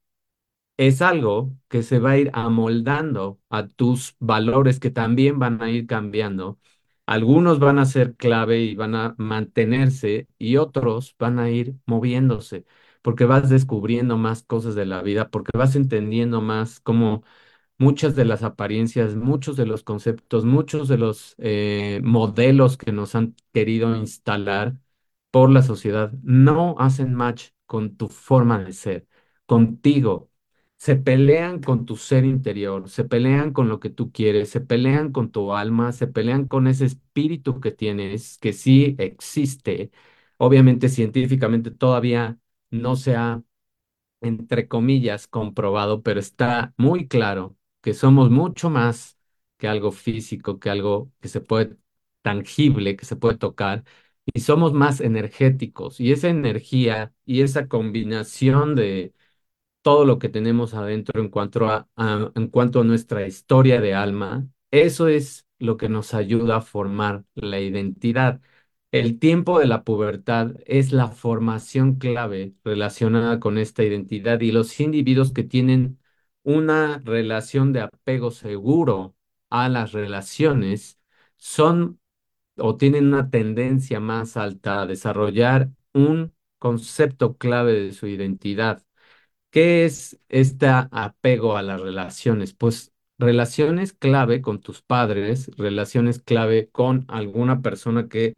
es 0.78 1.02
algo 1.02 1.52
que 1.70 1.84
se 1.84 2.00
va 2.00 2.12
a 2.12 2.18
ir 2.18 2.30
amoldando 2.34 3.40
a 3.50 3.68
tus 3.68 4.16
valores 4.20 4.80
que 4.80 4.92
también 4.92 5.40
van 5.40 5.62
a 5.62 5.70
ir 5.72 5.88
cambiando. 5.88 6.60
Algunos 7.06 7.60
van 7.60 7.80
a 7.80 7.86
ser 7.86 8.16
clave 8.16 8.62
y 8.64 8.76
van 8.76 8.96
a 8.96 9.16
mantenerse 9.18 10.28
y 10.40 10.58
otros 10.58 11.16
van 11.20 11.40
a 11.40 11.50
ir 11.52 11.76
moviéndose 11.86 12.66
porque 13.02 13.26
vas 13.26 13.50
descubriendo 13.50 14.18
más 14.18 14.42
cosas 14.44 14.74
de 14.76 14.86
la 14.86 15.02
vida, 15.04 15.30
porque 15.30 15.52
vas 15.58 15.76
entendiendo 15.76 16.42
más 16.42 16.80
cómo 16.80 17.24
muchas 17.78 18.16
de 18.16 18.26
las 18.26 18.44
apariencias, 18.44 19.16
muchos 19.16 19.58
de 19.58 19.66
los 19.66 19.84
conceptos, 19.84 20.46
muchos 20.46 20.88
de 20.88 20.98
los 20.98 21.36
eh, 21.40 22.00
modelos 22.04 22.78
que 22.78 22.92
nos 22.92 23.16
han 23.16 23.36
querido 23.54 23.96
instalar 23.96 24.78
por 25.32 25.50
la 25.52 25.62
sociedad 25.64 26.12
no 26.24 26.76
hacen 26.80 27.14
match 27.14 27.50
con 27.66 27.98
tu 27.98 28.08
forma 28.10 28.60
de 28.64 28.74
ser, 28.74 29.08
contigo. 29.46 30.30
Se 30.86 30.96
pelean 30.96 31.62
con 31.64 31.86
tu 31.88 31.98
ser 31.98 32.26
interior, 32.26 32.88
se 32.90 33.06
pelean 33.06 33.54
con 33.54 33.70
lo 33.70 33.80
que 33.80 33.90
tú 33.90 34.12
quieres, 34.12 34.50
se 34.52 34.62
pelean 34.62 35.12
con 35.12 35.32
tu 35.32 35.54
alma, 35.54 35.92
se 35.92 36.06
pelean 36.08 36.48
con 36.48 36.68
ese 36.68 36.86
espíritu 36.86 37.60
que 37.60 37.72
tienes, 37.72 38.38
que 38.38 38.54
sí 38.54 38.96
existe. 39.00 39.90
Obviamente 40.38 40.90
científicamente 40.90 41.72
todavía 41.72 42.38
no 42.70 42.96
se 42.98 43.16
ha, 43.16 43.42
entre 44.22 44.68
comillas, 44.68 45.28
comprobado, 45.28 46.04
pero 46.04 46.20
está 46.20 46.74
muy 46.78 47.08
claro 47.08 47.58
que 47.82 47.94
somos 47.94 48.30
mucho 48.32 48.70
más 48.70 49.18
que 49.58 49.68
algo 49.68 49.92
físico, 49.92 50.60
que 50.60 50.70
algo 50.72 51.12
que 51.22 51.30
se 51.30 51.42
puede 51.42 51.78
tangible, 52.22 52.96
que 52.98 53.06
se 53.06 53.16
puede 53.16 53.38
tocar, 53.38 53.84
y 54.34 54.42
somos 54.42 54.74
más 54.74 55.02
energéticos. 55.02 56.00
Y 56.00 56.12
esa 56.12 56.30
energía 56.30 57.14
y 57.26 57.42
esa 57.42 57.68
combinación 57.68 58.76
de 58.76 59.14
todo 59.86 60.06
lo 60.06 60.18
que 60.20 60.30
tenemos 60.30 60.74
adentro 60.74 61.22
en 61.22 61.30
cuanto 61.30 61.68
a, 61.70 61.88
en 62.36 62.48
cuanto 62.50 62.82
a 62.82 62.84
nuestra 62.86 63.28
historia 63.28 63.82
de 63.82 63.94
alma, 63.94 64.50
eso 64.72 65.08
es 65.08 65.46
lo 65.60 65.78
que 65.78 65.90
nos 65.90 66.16
ayuda 66.16 66.58
a 66.58 66.62
formar 66.62 67.24
la 67.36 67.60
identidad. 67.62 68.42
El 68.92 69.20
tiempo 69.20 69.60
de 69.60 69.68
la 69.68 69.84
pubertad 69.84 70.54
es 70.66 70.92
la 70.92 71.10
formación 71.10 71.96
clave 71.98 72.56
relacionada 72.64 73.40
con 73.40 73.58
esta 73.60 73.84
identidad 73.84 74.42
y 74.42 74.52
los 74.52 74.80
individuos 74.80 75.34
que 75.34 75.44
tienen 75.44 76.00
una 76.44 77.00
relación 77.06 77.74
de 77.74 77.82
apego 77.82 78.32
seguro 78.32 79.16
a 79.52 79.70
las 79.70 79.92
relaciones 79.92 81.00
son 81.38 82.00
o 82.58 82.78
tienen 82.78 83.08
una 83.08 83.32
tendencia 83.32 84.00
más 84.02 84.38
alta 84.38 84.84
a 84.84 84.88
desarrollar 84.88 85.72
un 85.94 86.34
concepto 86.60 87.38
clave 87.38 87.74
de 87.74 87.94
su 87.94 88.08
identidad. 88.08 88.85
¿Qué 89.56 89.86
es 89.86 90.20
este 90.28 90.68
apego 90.68 91.56
a 91.56 91.64
las 91.64 91.80
relaciones? 91.80 92.54
Pues 92.54 92.94
relaciones 93.18 93.94
clave 93.94 94.42
con 94.42 94.60
tus 94.60 94.82
padres, 94.82 95.50
relaciones 95.58 96.20
clave 96.22 96.70
con 96.72 97.06
alguna 97.08 97.62
persona 97.62 98.10
que 98.10 98.34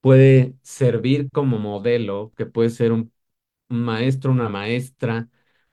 puede 0.00 0.54
servir 0.62 1.30
como 1.32 1.58
modelo, 1.58 2.32
que 2.36 2.46
puede 2.46 2.70
ser 2.70 2.92
un, 2.92 3.12
maestro, 3.68 4.32
una 4.32 4.48
maestra, 4.50 5.30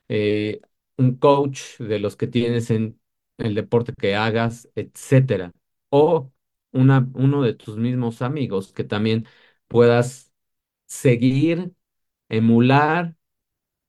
eh, 0.09 0.62
un 0.97 1.17
coach 1.17 1.79
de 1.79 2.00
los 2.00 2.17
que 2.17 2.27
tienes 2.27 2.71
en 2.71 3.00
el 3.38 3.55
deporte 3.55 3.93
que 3.93 4.15
hagas, 4.15 4.69
etcétera. 4.75 5.53
O 5.89 6.31
uno 6.71 7.43
de 7.43 7.53
tus 7.53 7.77
mismos 7.77 8.21
amigos 8.21 8.74
que 8.74 8.83
también 8.83 9.27
puedas 9.67 10.33
seguir, 10.88 11.74
emular 12.29 13.15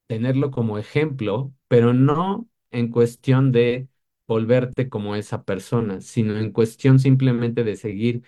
tenerlo 0.08 0.52
como 0.52 0.78
ejemplo, 0.78 1.54
pero 1.68 1.94
no 1.94 2.48
en 2.72 2.90
cuestión 2.92 3.52
de 3.52 3.88
volverte 4.28 4.90
como 4.90 5.16
esa 5.16 5.44
persona, 5.44 6.02
sino 6.02 6.38
en 6.38 6.52
cuestión 6.52 7.00
simplemente 7.00 7.64
de 7.64 7.76
seguir 7.76 8.24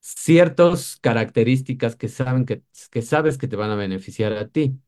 ciertas 0.00 0.96
características 1.00 1.96
que 1.96 2.08
saben 2.08 2.46
que, 2.46 2.62
que 2.90 3.02
sabes 3.02 3.38
que 3.38 3.48
te 3.48 3.56
van 3.56 3.70
a 3.70 3.76
beneficiar 3.76 4.32
a 4.34 4.48
ti. 4.48 4.78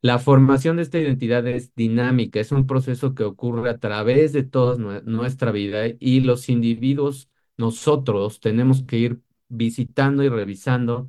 La 0.00 0.18
formación 0.18 0.76
de 0.76 0.82
esta 0.82 0.98
identidad 0.98 1.46
es 1.46 1.74
dinámica, 1.74 2.40
es 2.40 2.50
un 2.52 2.66
proceso 2.66 3.14
que 3.14 3.22
ocurre 3.24 3.70
a 3.70 3.78
través 3.78 4.32
de 4.32 4.42
toda 4.42 4.76
nue- 4.76 5.02
nuestra 5.04 5.52
vida 5.52 5.84
y 6.00 6.20
los 6.20 6.48
individuos, 6.48 7.30
nosotros, 7.56 8.40
tenemos 8.40 8.82
que 8.82 8.98
ir 8.98 9.20
visitando 9.48 10.22
y 10.24 10.28
revisando 10.28 11.08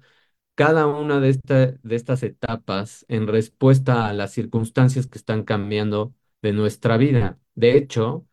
cada 0.56 0.88
una 0.88 1.20
de, 1.20 1.30
esta- 1.30 1.72
de 1.72 1.96
estas 1.96 2.24
etapas 2.24 3.06
en 3.10 3.28
respuesta 3.28 4.08
a 4.08 4.14
las 4.14 4.32
circunstancias 4.34 5.08
que 5.08 5.18
están 5.18 5.44
cambiando 5.44 6.14
de 6.42 6.54
nuestra 6.54 6.98
vida. 6.98 7.40
De 7.56 7.78
hecho, 7.78 8.28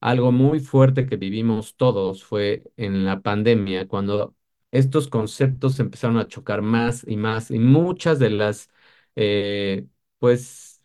algo 0.00 0.32
muy 0.32 0.60
fuerte 0.60 1.06
que 1.06 1.16
vivimos 1.16 1.76
todos 1.76 2.24
fue 2.24 2.64
en 2.76 3.04
la 3.04 3.20
pandemia, 3.20 3.88
cuando 3.88 4.36
estos 4.70 5.08
conceptos 5.08 5.78
empezaron 5.80 6.18
a 6.18 6.28
chocar 6.28 6.62
más 6.62 7.04
y 7.06 7.16
más 7.16 7.50
y 7.50 7.58
muchas 7.58 8.18
de 8.18 8.30
las, 8.30 8.70
eh, 9.16 9.86
pues, 10.18 10.82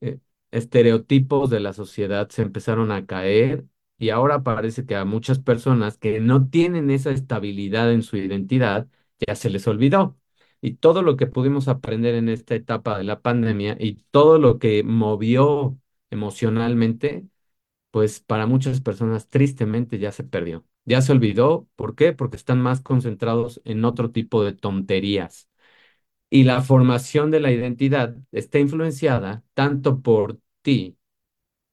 eh, 0.00 0.18
estereotipos 0.50 1.50
de 1.50 1.60
la 1.60 1.72
sociedad 1.72 2.28
se 2.30 2.42
empezaron 2.42 2.92
a 2.92 3.06
caer 3.06 3.64
y 3.98 4.10
ahora 4.10 4.42
parece 4.42 4.84
que 4.86 4.96
a 4.96 5.04
muchas 5.04 5.38
personas 5.38 5.98
que 5.98 6.20
no 6.20 6.48
tienen 6.48 6.90
esa 6.90 7.10
estabilidad 7.10 7.92
en 7.92 8.02
su 8.02 8.16
identidad 8.16 8.88
ya 9.26 9.34
se 9.34 9.50
les 9.50 9.66
olvidó. 9.68 10.18
Y 10.60 10.74
todo 10.74 11.02
lo 11.02 11.16
que 11.16 11.26
pudimos 11.26 11.68
aprender 11.68 12.14
en 12.14 12.28
esta 12.28 12.54
etapa 12.54 12.96
de 12.98 13.04
la 13.04 13.20
pandemia 13.20 13.76
y 13.80 13.96
todo 14.10 14.38
lo 14.38 14.58
que 14.58 14.82
movió 14.84 15.78
emocionalmente, 16.10 17.26
pues 17.90 18.20
para 18.20 18.46
muchas 18.46 18.80
personas 18.80 19.28
tristemente 19.28 19.98
ya 19.98 20.12
se 20.12 20.24
perdió. 20.24 20.64
Ya 20.84 21.02
se 21.02 21.12
olvidó. 21.12 21.68
¿Por 21.76 21.94
qué? 21.96 22.12
Porque 22.12 22.36
están 22.36 22.60
más 22.60 22.80
concentrados 22.80 23.60
en 23.64 23.84
otro 23.84 24.10
tipo 24.12 24.44
de 24.44 24.52
tonterías. 24.54 25.48
Y 26.30 26.44
la 26.44 26.62
formación 26.62 27.30
de 27.30 27.40
la 27.40 27.52
identidad 27.52 28.16
está 28.32 28.58
influenciada 28.58 29.44
tanto 29.54 30.00
por 30.02 30.38
ti, 30.62 30.96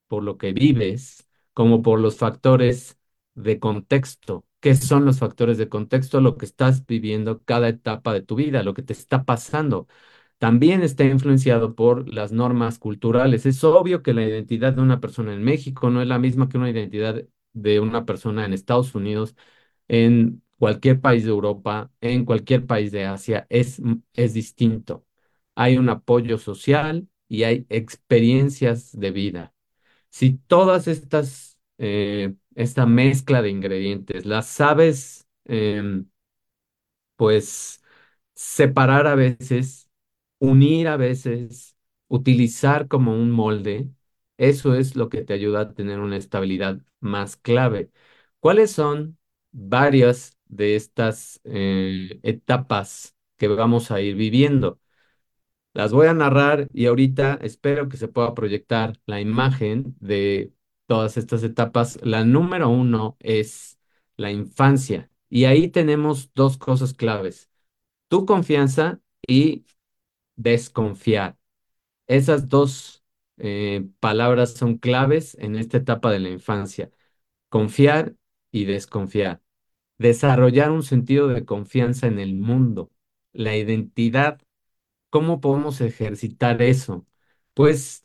por 0.07 0.23
lo 0.23 0.37
que 0.37 0.53
vives, 0.53 1.27
como 1.53 1.81
por 1.83 1.99
los 1.99 2.17
factores 2.17 2.97
de 3.35 3.59
contexto. 3.59 4.45
¿Qué 4.59 4.75
son 4.75 5.05
los 5.05 5.19
factores 5.19 5.57
de 5.57 5.69
contexto? 5.69 6.19
Lo 6.19 6.37
que 6.37 6.45
estás 6.45 6.85
viviendo 6.85 7.41
cada 7.43 7.69
etapa 7.69 8.13
de 8.13 8.21
tu 8.21 8.35
vida, 8.35 8.61
lo 8.63 8.73
que 8.73 8.83
te 8.83 8.91
está 8.93 9.23
pasando. 9.23 9.87
También 10.37 10.81
está 10.83 11.05
influenciado 11.05 11.75
por 11.75 12.09
las 12.13 12.31
normas 12.33 12.79
culturales. 12.79 13.45
Es 13.45 13.63
obvio 13.63 14.03
que 14.03 14.13
la 14.13 14.23
identidad 14.25 14.73
de 14.73 14.81
una 14.81 14.99
persona 15.01 15.33
en 15.33 15.43
México 15.43 15.89
no 15.89 16.01
es 16.01 16.07
la 16.09 16.19
misma 16.19 16.49
que 16.49 16.57
una 16.57 16.69
identidad 16.69 17.23
de 17.53 17.79
una 17.79 18.05
persona 18.05 18.45
en 18.45 18.53
Estados 18.53 18.95
Unidos 18.95 19.35
en 19.87 20.43
cualquier 20.57 21.01
país 21.01 21.23
de 21.25 21.31
Europa, 21.31 21.91
en 22.01 22.25
cualquier 22.25 22.65
país 22.67 22.91
de 22.91 23.05
Asia, 23.05 23.47
es, 23.49 23.81
es 24.13 24.33
distinto. 24.33 25.05
Hay 25.55 25.77
un 25.77 25.89
apoyo 25.89 26.37
social 26.37 27.07
y 27.29 27.43
hay 27.43 27.65
experiencias 27.69 28.97
de 28.97 29.11
vida. 29.11 29.53
Si 30.09 30.33
todas 30.47 30.87
estas, 30.87 31.57
eh, 31.77 32.33
esta 32.55 32.85
mezcla 32.85 33.41
de 33.41 33.49
ingredientes 33.49 34.25
las 34.25 34.47
sabes, 34.47 35.27
em, 35.45 36.07
pues 37.15 37.81
separar 38.35 39.07
a 39.07 39.15
veces, 39.15 39.89
unir 40.39 40.87
a 40.87 40.97
veces 40.97 41.75
utilizar 42.07 42.87
como 42.87 43.13
un 43.13 43.31
molde, 43.31 43.89
eso 44.37 44.75
es 44.75 44.95
lo 44.95 45.09
que 45.09 45.23
te 45.23 45.33
ayuda 45.33 45.61
a 45.61 45.73
tener 45.73 45.99
una 45.99 46.17
estabilidad 46.17 46.79
más 46.99 47.35
clave. 47.37 47.91
¿Cuáles 48.39 48.71
son 48.71 49.17
varias 49.51 50.37
de 50.45 50.75
estas 50.75 51.41
eh, 51.43 52.19
etapas 52.23 53.15
que 53.37 53.47
vamos 53.47 53.91
a 53.91 54.01
ir 54.01 54.15
viviendo? 54.15 54.79
Las 55.73 55.91
voy 55.93 56.07
a 56.07 56.13
narrar 56.13 56.67
y 56.73 56.87
ahorita 56.87 57.39
espero 57.41 57.89
que 57.89 57.97
se 57.97 58.07
pueda 58.07 58.33
proyectar 58.33 58.93
la 59.05 59.21
imagen 59.21 59.95
de 59.99 60.51
todas 60.89 61.17
estas 61.17 61.43
etapas. 61.43 61.99
La 62.03 62.25
número 62.25 62.69
uno 62.69 63.17
es 63.21 63.79
la 64.17 64.31
infancia 64.31 65.11
y 65.29 65.45
ahí 65.45 65.69
tenemos 65.69 66.33
dos 66.33 66.57
cosas 66.57 66.93
claves, 66.95 67.51
tu 68.09 68.25
confianza 68.25 69.01
y 69.27 69.65
desconfiar. 70.35 71.37
Esas 72.07 72.49
dos 72.49 73.03
eh, 73.37 73.87
palabras 73.99 74.53
son 74.55 74.77
claves 74.79 75.35
en 75.39 75.55
esta 75.55 75.77
etapa 75.77 76.11
de 76.11 76.19
la 76.19 76.29
infancia, 76.29 76.91
confiar 77.49 78.15
y 78.51 78.65
desconfiar. 78.65 79.41
Desarrollar 79.99 80.71
un 80.71 80.83
sentido 80.83 81.27
de 81.29 81.45
confianza 81.45 82.07
en 82.07 82.19
el 82.19 82.35
mundo, 82.35 82.91
la 83.33 83.55
identidad 83.57 84.41
¿Cómo 85.09 85.41
podemos 85.41 85.81
ejercitar 85.81 86.61
eso? 86.61 87.05
Pues 87.53 88.03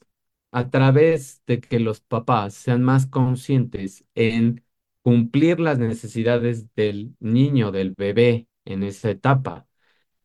a 0.54 0.70
través 0.70 1.42
de 1.46 1.61
que 1.61 1.80
los 1.80 2.00
papás 2.00 2.54
sean 2.54 2.82
más 2.84 3.06
conscientes 3.08 4.04
en 4.14 4.64
cumplir 5.02 5.58
las 5.61 5.80
necesidades 5.80 6.73
del 6.76 7.16
niño, 7.20 7.73
del 7.73 7.92
bebé 7.96 8.49
en 8.64 8.84
esa 8.84 9.11
etapa. 9.11 9.66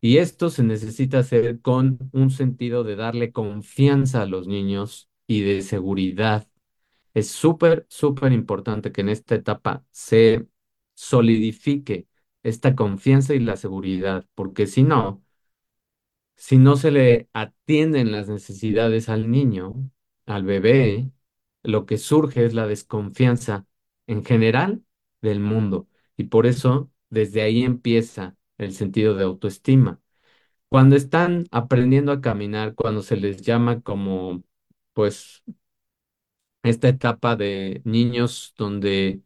Y 0.01 0.17
esto 0.17 0.50
se 0.51 0.63
necesita 0.63 1.19
hacer 1.19 1.62
con 1.62 2.00
un 2.13 2.31
sentido 2.31 2.83
de 2.83 2.95
darle 2.95 3.31
confianza 3.31 4.21
a 4.24 4.25
los 4.27 4.48
niños 4.48 5.09
y 5.27 5.41
de 5.41 5.62
seguridad. 5.63 6.48
Es 7.13 7.29
súper, 7.31 7.86
súper 7.89 8.31
importante 8.33 8.91
que 8.91 9.01
en 9.01 9.09
esta 9.09 9.36
etapa 9.36 9.86
se 9.91 10.48
solidifique 10.95 12.07
esta 12.43 12.75
confianza 12.75 13.33
y 13.36 13.39
la 13.39 13.57
seguridad, 13.57 14.25
porque 14.36 14.67
si 14.67 14.83
no, 14.83 15.24
si 16.36 16.57
no 16.57 16.75
se 16.75 16.91
le 16.91 17.29
atienden 17.33 18.12
las 18.12 18.27
necesidades 18.29 19.09
al 19.09 19.29
niño, 19.29 19.74
al 20.29 20.43
bebé, 20.45 21.12
lo 21.63 21.86
que 21.88 22.00
surge 22.00 22.45
es 22.45 22.55
la 22.55 22.67
desconfianza 22.67 23.67
en 24.07 24.25
general 24.25 24.83
del 25.21 25.41
mundo. 25.41 25.89
Y 26.17 26.25
por 26.25 26.48
eso 26.48 26.91
desde 27.09 27.43
ahí 27.43 27.63
empieza 27.63 28.38
el 28.59 28.74
sentido 28.74 29.15
de 29.15 29.25
autoestima. 29.25 30.01
Cuando 30.69 30.95
están 30.95 31.45
aprendiendo 31.51 32.12
a 32.12 32.21
caminar, 32.21 32.75
cuando 32.75 33.01
se 33.03 33.17
les 33.17 33.41
llama 33.43 33.81
como, 33.81 34.43
pues, 34.93 35.43
esta 36.63 36.89
etapa 36.89 37.36
de 37.36 37.81
niños 37.86 38.53
donde 38.57 39.21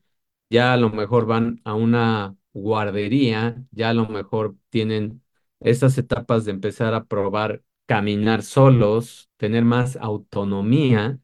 ya 0.50 0.74
a 0.74 0.78
lo 0.78 0.90
mejor 0.90 1.26
van 1.26 1.62
a 1.66 1.74
una 1.76 2.36
guardería, 2.54 3.64
ya 3.72 3.90
a 3.90 3.94
lo 3.94 4.08
mejor 4.08 4.56
tienen 4.70 5.24
esas 5.60 5.98
etapas 5.98 6.46
de 6.46 6.52
empezar 6.52 6.94
a 6.94 7.06
probar 7.06 7.64
caminar 7.86 8.44
solos, 8.44 9.30
tener 9.38 9.66
más 9.66 9.98
autonomía, 9.98 11.20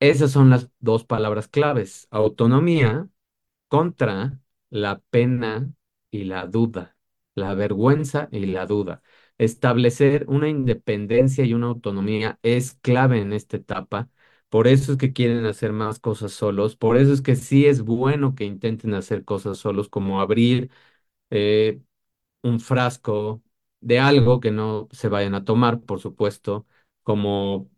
esas 0.00 0.30
son 0.32 0.50
las 0.50 0.70
dos 0.80 1.04
palabras 1.04 1.48
claves, 1.48 2.08
autonomía 2.10 3.08
contra 3.68 4.40
la 4.70 5.00
pena 5.10 5.72
y 6.10 6.24
la 6.24 6.46
duda, 6.46 6.96
la 7.34 7.54
vergüenza 7.54 8.28
y 8.32 8.46
la 8.46 8.66
duda. 8.66 9.02
Establecer 9.38 10.26
una 10.28 10.48
independencia 10.48 11.44
y 11.44 11.54
una 11.54 11.68
autonomía 11.68 12.38
es 12.42 12.74
clave 12.82 13.20
en 13.20 13.32
esta 13.32 13.56
etapa. 13.58 14.10
Por 14.50 14.68
eso 14.68 14.92
es 14.92 14.98
que 14.98 15.12
quieren 15.12 15.46
hacer 15.46 15.72
más 15.72 16.00
cosas 16.00 16.32
solos. 16.32 16.76
Por 16.76 16.96
eso 16.98 17.12
es 17.12 17.22
que 17.22 17.36
sí 17.36 17.66
es 17.66 17.82
bueno 17.82 18.34
que 18.34 18.44
intenten 18.44 18.94
hacer 18.94 19.24
cosas 19.24 19.58
solos, 19.58 19.88
como 19.88 20.20
abrir 20.20 20.70
eh, 21.30 21.80
un 22.42 22.60
frasco 22.60 23.42
de 23.80 23.98
algo 24.00 24.40
que 24.40 24.50
no 24.50 24.88
se 24.92 25.08
vayan 25.08 25.34
a 25.34 25.44
tomar, 25.44 25.80
por 25.82 26.00
supuesto, 26.00 26.66
como 27.02 27.70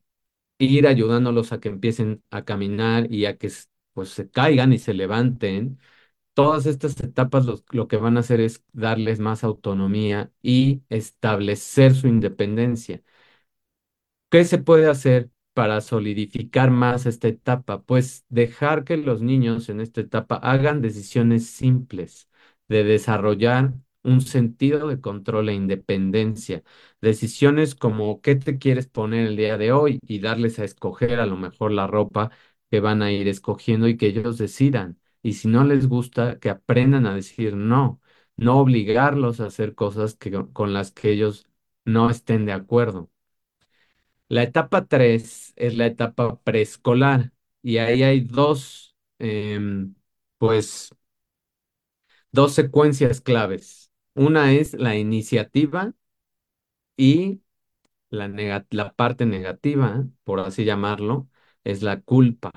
ir 0.59 0.87
ayudándolos 0.87 1.53
a 1.53 1.61
que 1.61 1.69
empiecen 1.71 2.23
a 2.31 2.45
caminar 2.45 3.13
y 3.13 3.27
a 3.27 3.39
que 3.39 3.51
pues 3.95 4.11
se 4.11 4.31
caigan 4.31 4.73
y 4.73 4.79
se 4.79 4.95
levanten. 4.95 5.79
Todas 6.35 6.67
estas 6.67 7.01
etapas 7.01 7.47
lo 7.73 7.89
que 7.89 7.97
van 7.99 8.17
a 8.19 8.21
hacer 8.21 8.41
es 8.41 8.65
darles 8.73 9.21
más 9.21 9.45
autonomía 9.45 10.33
y 10.43 10.83
establecer 10.91 11.95
su 11.95 12.09
independencia. 12.09 13.03
¿Qué 14.31 14.45
se 14.45 14.59
puede 14.59 14.89
hacer 14.89 15.31
para 15.53 15.81
solidificar 15.81 16.71
más 16.71 17.05
esta 17.07 17.29
etapa? 17.29 17.83
Pues 17.83 18.25
dejar 18.31 18.85
que 18.85 18.97
los 18.97 19.21
niños 19.23 19.69
en 19.69 19.81
esta 19.81 20.01
etapa 20.01 20.37
hagan 20.37 20.81
decisiones 20.81 21.47
simples 21.49 22.29
de 22.69 22.85
desarrollar 22.85 23.75
un 24.03 24.21
sentido 24.21 24.89
de 24.89 25.01
control 25.01 25.49
e 25.49 25.55
independencia. 25.55 26.63
Decisiones 27.01 27.75
como 27.75 28.21
qué 28.21 28.35
te 28.37 28.59
quieres 28.59 28.87
poner 28.89 29.27
el 29.27 29.37
día 29.37 29.59
de 29.59 29.73
hoy 29.73 29.99
y 30.07 30.21
darles 30.21 30.59
a 30.59 30.65
escoger 30.65 31.21
a 31.21 31.27
lo 31.27 31.37
mejor 31.37 31.73
la 31.73 31.87
ropa 31.87 32.31
que 32.71 32.81
van 32.81 33.03
a 33.03 33.13
ir 33.13 33.29
escogiendo 33.29 33.89
y 33.89 33.97
que 33.97 34.07
ellos 34.09 34.39
decidan. 34.39 34.99
Y 35.23 35.35
si 35.35 35.49
no 35.49 35.65
les 35.65 35.87
gusta, 35.89 36.39
que 36.39 36.51
aprendan 36.51 37.07
a 37.07 37.15
decir 37.15 37.55
no, 37.57 38.01
no 38.37 38.59
obligarlos 38.59 39.41
a 39.41 39.47
hacer 39.47 39.75
cosas 39.75 40.15
que, 40.17 40.31
con 40.53 40.73
las 40.73 40.91
que 40.93 41.11
ellos 41.13 41.47
no 41.85 42.11
estén 42.11 42.47
de 42.47 42.53
acuerdo. 42.53 43.11
La 44.29 44.43
etapa 44.45 44.87
3 44.87 45.53
es 45.57 45.77
la 45.77 45.87
etapa 45.87 46.41
preescolar 46.43 47.33
y 47.63 47.77
ahí 47.79 48.03
hay 48.03 48.21
dos, 48.21 48.97
em, 49.19 49.95
pues, 50.39 50.91
dos 52.33 52.53
secuencias 52.55 53.21
claves. 53.21 53.82
Una 54.15 54.53
es 54.55 54.73
la 54.73 54.97
iniciativa 54.97 55.93
y 56.97 57.43
la, 58.11 58.67
la 58.71 58.95
parte 58.95 59.27
negativa, 59.27 60.07
por 60.25 60.41
así 60.41 60.65
llamarlo, 60.67 61.29
es 61.65 61.83
la 61.83 62.01
culpa. 62.03 62.53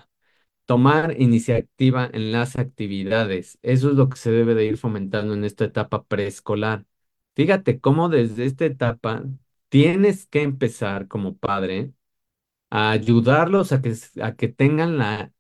Tomar 0.66 1.22
iniciativa 1.22 2.10
en 2.14 2.32
las 2.34 2.58
actividades, 2.58 3.60
eso 3.64 3.90
es 3.92 3.96
lo 3.98 4.10
que 4.10 4.18
se 4.18 4.32
debe 4.32 4.56
de 4.56 4.66
ir 4.66 4.78
fomentando 4.78 5.34
en 5.36 5.46
esta 5.46 5.66
etapa 5.66 6.06
preescolar. 6.06 6.86
Fíjate 7.36 7.80
cómo 7.82 8.10
desde 8.10 8.46
esta 8.46 8.66
etapa 8.66 9.26
tienes 9.70 10.28
que 10.28 10.44
empezar 10.44 11.08
como 11.10 11.38
padre 11.38 11.94
a 12.70 12.92
ayudarlos 12.92 13.72
a 13.72 13.82
que, 13.82 13.94
a 14.22 14.36
que 14.36 14.48
tengan 14.50 14.98
la, 14.98 15.34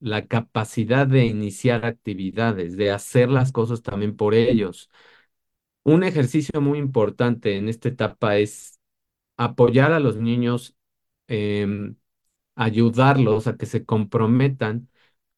la 0.00 0.26
capacidad 0.26 1.06
de 1.06 1.26
iniciar 1.26 1.84
actividades, 1.86 2.76
de 2.76 2.90
hacer 2.92 3.30
las 3.30 3.52
cosas 3.52 3.82
también 3.82 4.16
por 4.16 4.34
ellos. 4.34 4.90
Un 5.88 6.02
ejercicio 6.04 6.60
muy 6.60 6.78
importante 6.78 7.56
en 7.56 7.68
esta 7.68 7.88
etapa 7.88 8.36
es 8.38 8.78
apoyar 9.36 9.92
a 9.92 10.00
los 10.00 10.16
niños, 10.16 10.76
em, 11.28 11.96
ayudarlos 12.56 13.46
a 13.48 13.56
que 13.58 13.66
se 13.66 13.84
comprometan 13.86 14.90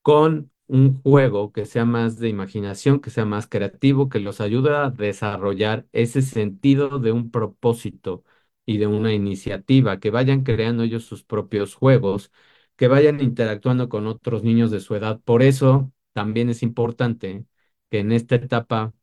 con 0.03 0.53
un 0.69 1.03
juego 1.03 1.53
que 1.53 1.67
sea 1.67 1.85
más 1.87 2.19
de 2.19 2.29
imaginación, 2.31 3.01
que 3.01 3.11
sea 3.11 3.27
más 3.27 3.47
creativo, 3.49 4.09
que 4.11 4.21
los 4.21 4.41
ayude 4.43 4.75
a 4.77 4.91
desarrollar 4.91 5.87
ese 5.93 6.23
sentido 6.23 6.99
de 7.01 7.13
un 7.13 7.31
propósito 7.31 8.25
y 8.67 8.79
de 8.79 8.87
una 8.89 9.13
iniciativa, 9.15 10.01
que 10.01 10.11
vayan 10.11 10.45
creando 10.45 10.85
ellos 10.85 11.05
sus 11.05 11.25
propios 11.25 11.75
juegos, 11.77 12.33
que 12.77 12.89
vayan 12.89 13.21
interactuando 13.21 13.89
con 13.91 14.07
otros 14.09 14.43
niños 14.45 14.71
de 14.73 14.81
su 14.81 14.95
edad. 14.97 15.21
Por 15.25 15.43
eso 15.43 15.93
también 16.15 16.51
es 16.51 16.63
importante 16.63 17.47
que 17.91 18.01
en 18.01 18.13
esta 18.13 18.37
etapa 18.37 18.95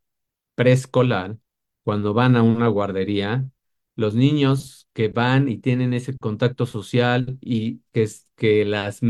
preescolar, 0.58 1.38
cuando 1.86 2.16
van 2.16 2.36
a 2.38 2.44
una 2.44 2.68
guardería, 2.70 3.50
los 3.96 4.16
niños 4.16 4.90
que 4.94 5.10
van 5.10 5.50
y 5.50 5.60
tienen 5.60 5.94
ese 5.94 6.18
contacto 6.18 6.66
social 6.66 7.38
y 7.42 7.82
que, 7.94 8.10
que 8.38 8.66
las 8.66 9.02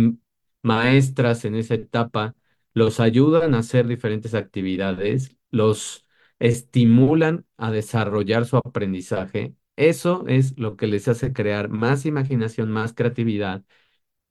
maestras 0.62 1.46
en 1.46 1.56
esa 1.56 1.76
etapa 1.76 2.36
los 2.74 3.00
ayudan 3.00 3.56
a 3.56 3.60
hacer 3.60 3.88
diferentes 3.88 4.34
actividades, 4.36 5.38
los 5.52 6.06
estimulan 6.40 7.46
a 7.58 7.72
desarrollar 7.72 8.46
su 8.46 8.58
aprendizaje. 8.58 9.56
Eso 9.78 10.26
es 10.28 10.58
lo 10.60 10.76
que 10.78 10.88
les 10.88 11.08
hace 11.08 11.34
crear 11.34 11.70
más 11.70 12.06
imaginación, 12.06 12.72
más 12.72 12.94
creatividad 12.94 13.64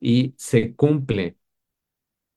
y 0.00 0.34
se 0.38 0.74
cumple 0.76 1.38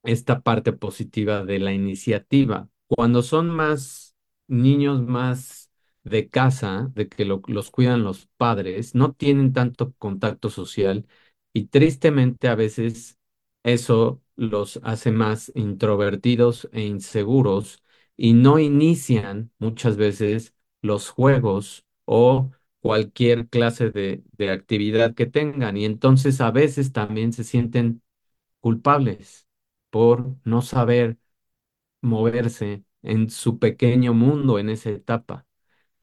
esta 0.04 0.42
parte 0.42 0.74
positiva 0.74 1.46
de 1.46 1.60
la 1.60 1.74
iniciativa. 1.74 2.70
Cuando 2.88 3.22
son 3.22 3.50
más 3.50 4.09
niños 4.50 5.02
más 5.04 5.72
de 6.04 6.30
casa, 6.30 6.92
de 6.96 7.10
que 7.10 7.26
los 7.26 7.72
cuidan 7.72 8.04
los 8.04 8.28
padres, 8.38 8.96
no 8.96 9.14
tienen 9.14 9.54
tanto 9.54 9.94
contacto 9.98 10.50
social 10.50 11.08
y 11.54 11.66
tristemente 11.66 12.48
a 12.48 12.56
veces 12.56 13.18
eso 13.64 14.22
los 14.36 14.80
hace 14.84 15.12
más 15.12 15.52
introvertidos 15.56 16.70
e 16.72 16.82
inseguros 16.84 17.84
y 18.16 18.34
no 18.34 18.60
inician 18.60 19.52
muchas 19.60 19.98
veces 19.98 20.54
los 20.82 21.10
juegos 21.10 21.86
o 22.06 22.52
cualquier 22.82 23.50
clase 23.50 23.92
de, 23.92 24.24
actividad 24.52 25.14
que 25.16 25.26
tengan. 25.26 25.78
Y 25.78 25.86
entonces 25.86 26.42
a 26.42 26.52
veces 26.52 26.92
también 26.94 27.34
se 27.34 27.44
sienten 27.44 28.02
culpables 28.60 29.48
por 29.90 30.36
no 30.46 30.62
saber 30.62 31.18
moverse 32.02 32.84
en 33.04 33.30
su 33.30 33.60
pequeño 33.60 34.14
mundo 34.14 34.60
en 34.60 34.70
esa 34.70 34.90
etapa. 34.92 35.46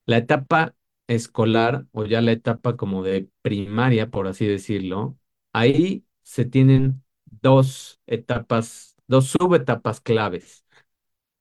La 0.07 0.19
etapa 0.19 0.75
escolar 1.09 1.87
o 1.93 2.05
ya 2.07 2.21
la 2.23 2.33
etapa 2.33 2.77
como 2.77 3.03
de 3.03 3.31
primaria, 3.43 4.11
por 4.11 4.29
así 4.29 4.47
decirlo, 4.47 5.19
ahí 5.53 6.05
se 6.23 6.45
tienen 6.45 7.05
dos 7.27 8.01
etapas, 8.07 8.97
dos 9.09 9.29
subetapas 9.29 10.01
claves, 10.01 10.65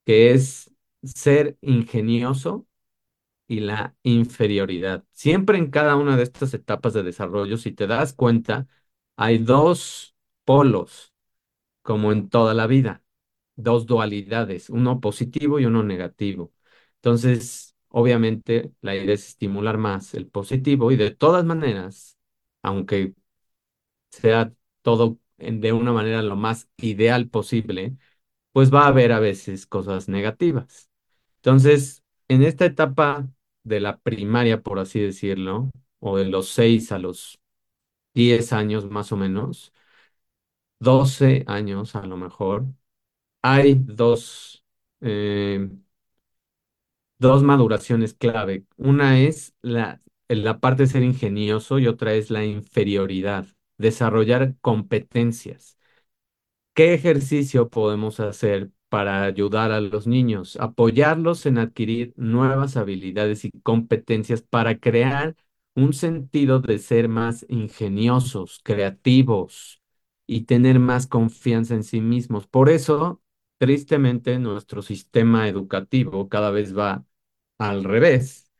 que 0.05 0.31
es 0.31 0.71
ser 1.03 1.57
ingenioso 1.61 2.67
y 3.47 3.61
la 3.61 3.95
inferioridad. 4.03 5.05
Siempre 5.11 5.57
en 5.57 5.71
cada 5.71 5.95
una 5.95 6.17
de 6.17 6.23
estas 6.23 6.53
etapas 6.53 6.93
de 6.93 7.03
desarrollo, 7.03 7.57
si 7.57 7.71
te 7.73 7.87
das 7.87 8.13
cuenta, 8.13 8.67
hay 9.17 9.37
dos 9.39 10.15
polos, 10.45 11.13
como 11.83 12.13
en 12.13 12.29
toda 12.29 12.55
la 12.55 12.67
vida, 12.67 13.03
dos 13.55 13.85
dualidades, 13.85 14.69
uno 14.69 14.99
positivo 15.01 15.59
y 15.59 15.65
uno 15.65 15.83
negativo. 15.83 16.53
Entonces, 16.97 17.75
obviamente, 17.89 18.71
la 18.81 18.95
idea 18.95 19.13
es 19.15 19.27
estimular 19.29 19.77
más 19.77 20.13
el 20.13 20.27
positivo 20.27 20.91
y 20.91 20.97
de 20.97 21.11
todas 21.11 21.45
maneras, 21.45 22.17
aunque 22.61 23.13
sea 24.11 24.53
todo 24.81 25.19
en- 25.37 25.61
de 25.61 25.73
una 25.73 25.91
manera 25.93 26.21
lo 26.21 26.35
más 26.35 26.69
ideal 26.77 27.29
posible, 27.29 27.97
pues 28.51 28.73
va 28.73 28.85
a 28.85 28.87
haber 28.89 29.11
a 29.13 29.19
veces 29.19 29.67
cosas 29.67 30.09
negativas. 30.09 30.89
Entonces, 31.37 32.03
en 32.27 32.43
esta 32.43 32.65
etapa 32.65 33.29
de 33.63 33.79
la 33.81 33.99
primaria, 33.99 34.61
por 34.63 34.79
así 34.79 34.99
decirlo, 35.01 35.71
o 35.99 36.17
de 36.17 36.25
los 36.25 36.49
6 36.49 36.91
a 36.91 36.99
los 36.99 37.39
10 38.13 38.53
años 38.53 38.89
más 38.89 39.11
o 39.13 39.17
menos, 39.17 39.73
12 40.79 41.43
años 41.47 41.95
a 41.95 42.05
lo 42.05 42.17
mejor, 42.17 42.65
hay 43.53 43.75
dos, 43.75 44.63
eh, 45.01 45.69
dos 47.17 47.43
maduraciones 47.43 48.13
clave. 48.13 48.65
Una 48.77 49.19
es 49.19 49.53
la, 49.61 50.01
la 50.27 50.59
parte 50.59 50.83
de 50.83 50.87
ser 50.89 51.03
ingenioso 51.03 51.79
y 51.79 51.87
otra 51.87 52.13
es 52.13 52.29
la 52.31 52.45
inferioridad, 52.45 53.47
desarrollar 53.77 54.55
competencias. 54.61 55.77
¿Qué 56.73 56.93
ejercicio 56.93 57.69
podemos 57.69 58.19
hacer 58.19 58.71
para 58.89 59.23
ayudar 59.23 59.71
a 59.71 59.79
los 59.81 60.07
niños? 60.07 60.57
Apoyarlos 60.59 61.45
en 61.45 61.57
adquirir 61.57 62.13
nuevas 62.17 62.75
habilidades 62.77 63.45
y 63.45 63.51
competencias 63.63 64.41
para 64.41 64.79
crear 64.79 65.35
un 65.75 65.93
sentido 65.93 66.59
de 66.59 66.79
ser 66.79 67.07
más 67.09 67.45
ingeniosos, 67.49 68.59
creativos 68.63 69.81
y 70.27 70.41
tener 70.45 70.79
más 70.79 71.07
confianza 71.07 71.75
en 71.75 71.83
sí 71.83 72.01
mismos. 72.01 72.47
Por 72.47 72.69
eso, 72.69 73.21
tristemente, 73.57 74.39
nuestro 74.39 74.81
sistema 74.81 75.47
educativo 75.47 76.29
cada 76.29 76.51
vez 76.51 76.77
va 76.77 77.05
al 77.57 77.83
revés. 77.83 78.51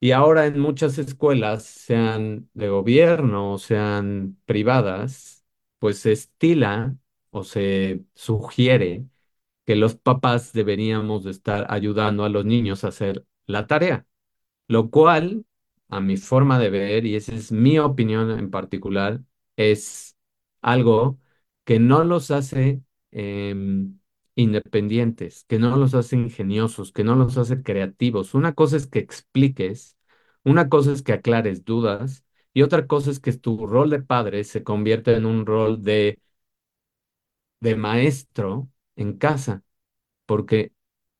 Y 0.00 0.12
ahora 0.12 0.46
en 0.46 0.58
muchas 0.60 0.98
escuelas, 0.98 1.64
sean 1.64 2.50
de 2.54 2.68
gobierno 2.68 3.54
o 3.54 3.58
sean 3.58 4.38
privadas, 4.46 5.44
pues 5.78 5.98
se 6.00 6.12
estila 6.12 6.96
o 7.30 7.44
se 7.44 8.04
sugiere 8.14 9.06
que 9.66 9.76
los 9.76 9.96
papás 9.96 10.52
deberíamos 10.52 11.24
de 11.24 11.32
estar 11.32 11.66
ayudando 11.70 12.24
a 12.24 12.30
los 12.30 12.44
niños 12.46 12.84
a 12.84 12.88
hacer 12.88 13.26
la 13.46 13.66
tarea, 13.66 14.06
lo 14.68 14.90
cual, 14.90 15.46
a 15.90 16.00
mi 16.00 16.16
forma 16.18 16.58
de 16.58 16.70
ver, 16.70 17.06
y 17.06 17.16
esa 17.16 17.34
es 17.34 17.52
mi 17.52 17.78
opinión 17.80 18.30
en 18.38 18.50
particular, 18.50 19.22
es 19.56 20.16
algo 20.62 21.20
que 21.64 21.78
no 21.80 22.04
los 22.04 22.32
hace 22.32 22.82
em, 23.12 23.99
independientes, 24.40 25.44
que 25.48 25.58
no 25.58 25.76
los 25.76 25.94
hace 25.94 26.16
ingeniosos, 26.16 26.92
que 26.92 27.04
no 27.04 27.16
los 27.16 27.36
hace 27.38 27.62
creativos. 27.62 28.34
Una 28.34 28.54
cosa 28.54 28.76
es 28.76 28.86
que 28.86 28.98
expliques, 29.00 29.96
una 30.44 30.68
cosa 30.68 30.92
es 30.92 31.02
que 31.02 31.12
aclares 31.12 31.64
dudas, 31.64 32.24
y 32.52 32.62
otra 32.62 32.86
cosa 32.86 33.10
es 33.10 33.20
que 33.20 33.32
tu 33.34 33.66
rol 33.66 33.90
de 33.90 34.02
padre 34.02 34.44
se 34.44 34.64
convierta 34.64 35.12
en 35.16 35.26
un 35.26 35.46
rol 35.46 35.82
de, 35.84 36.18
de 37.60 37.76
maestro 37.76 38.68
en 38.96 39.16
casa, 39.18 39.62
porque 40.26 40.72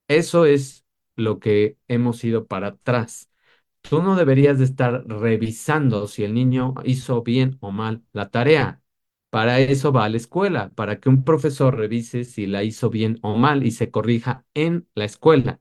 eso 0.09 0.47
es 0.47 0.87
lo 1.17 1.41
que 1.41 1.79
hemos 1.89 2.25
ido 2.25 2.47
para 2.49 2.69
atrás. 2.69 3.31
Tú 3.83 4.03
no 4.03 4.17
deberías 4.17 4.59
de 4.59 4.67
estar 4.67 5.05
revisando 5.09 6.09
si 6.09 6.25
el 6.25 6.35
niño 6.35 6.75
hizo 6.85 7.23
bien 7.23 7.59
o 7.61 7.73
mal 7.73 8.05
la 8.13 8.31
tarea. 8.31 8.83
Para 9.31 9.61
eso 9.61 9.93
va 9.93 10.05
a 10.05 10.09
la 10.09 10.17
escuela, 10.17 10.71
para 10.75 11.01
que 11.01 11.09
un 11.09 11.25
profesor 11.25 11.77
revise 11.77 12.25
si 12.25 12.47
la 12.47 12.65
hizo 12.65 12.91
bien 12.91 13.19
o 13.23 13.37
mal 13.37 13.65
y 13.65 13.71
se 13.73 13.91
corrija 13.91 14.45
en 14.55 14.89
la 14.95 15.05
escuela. 15.05 15.61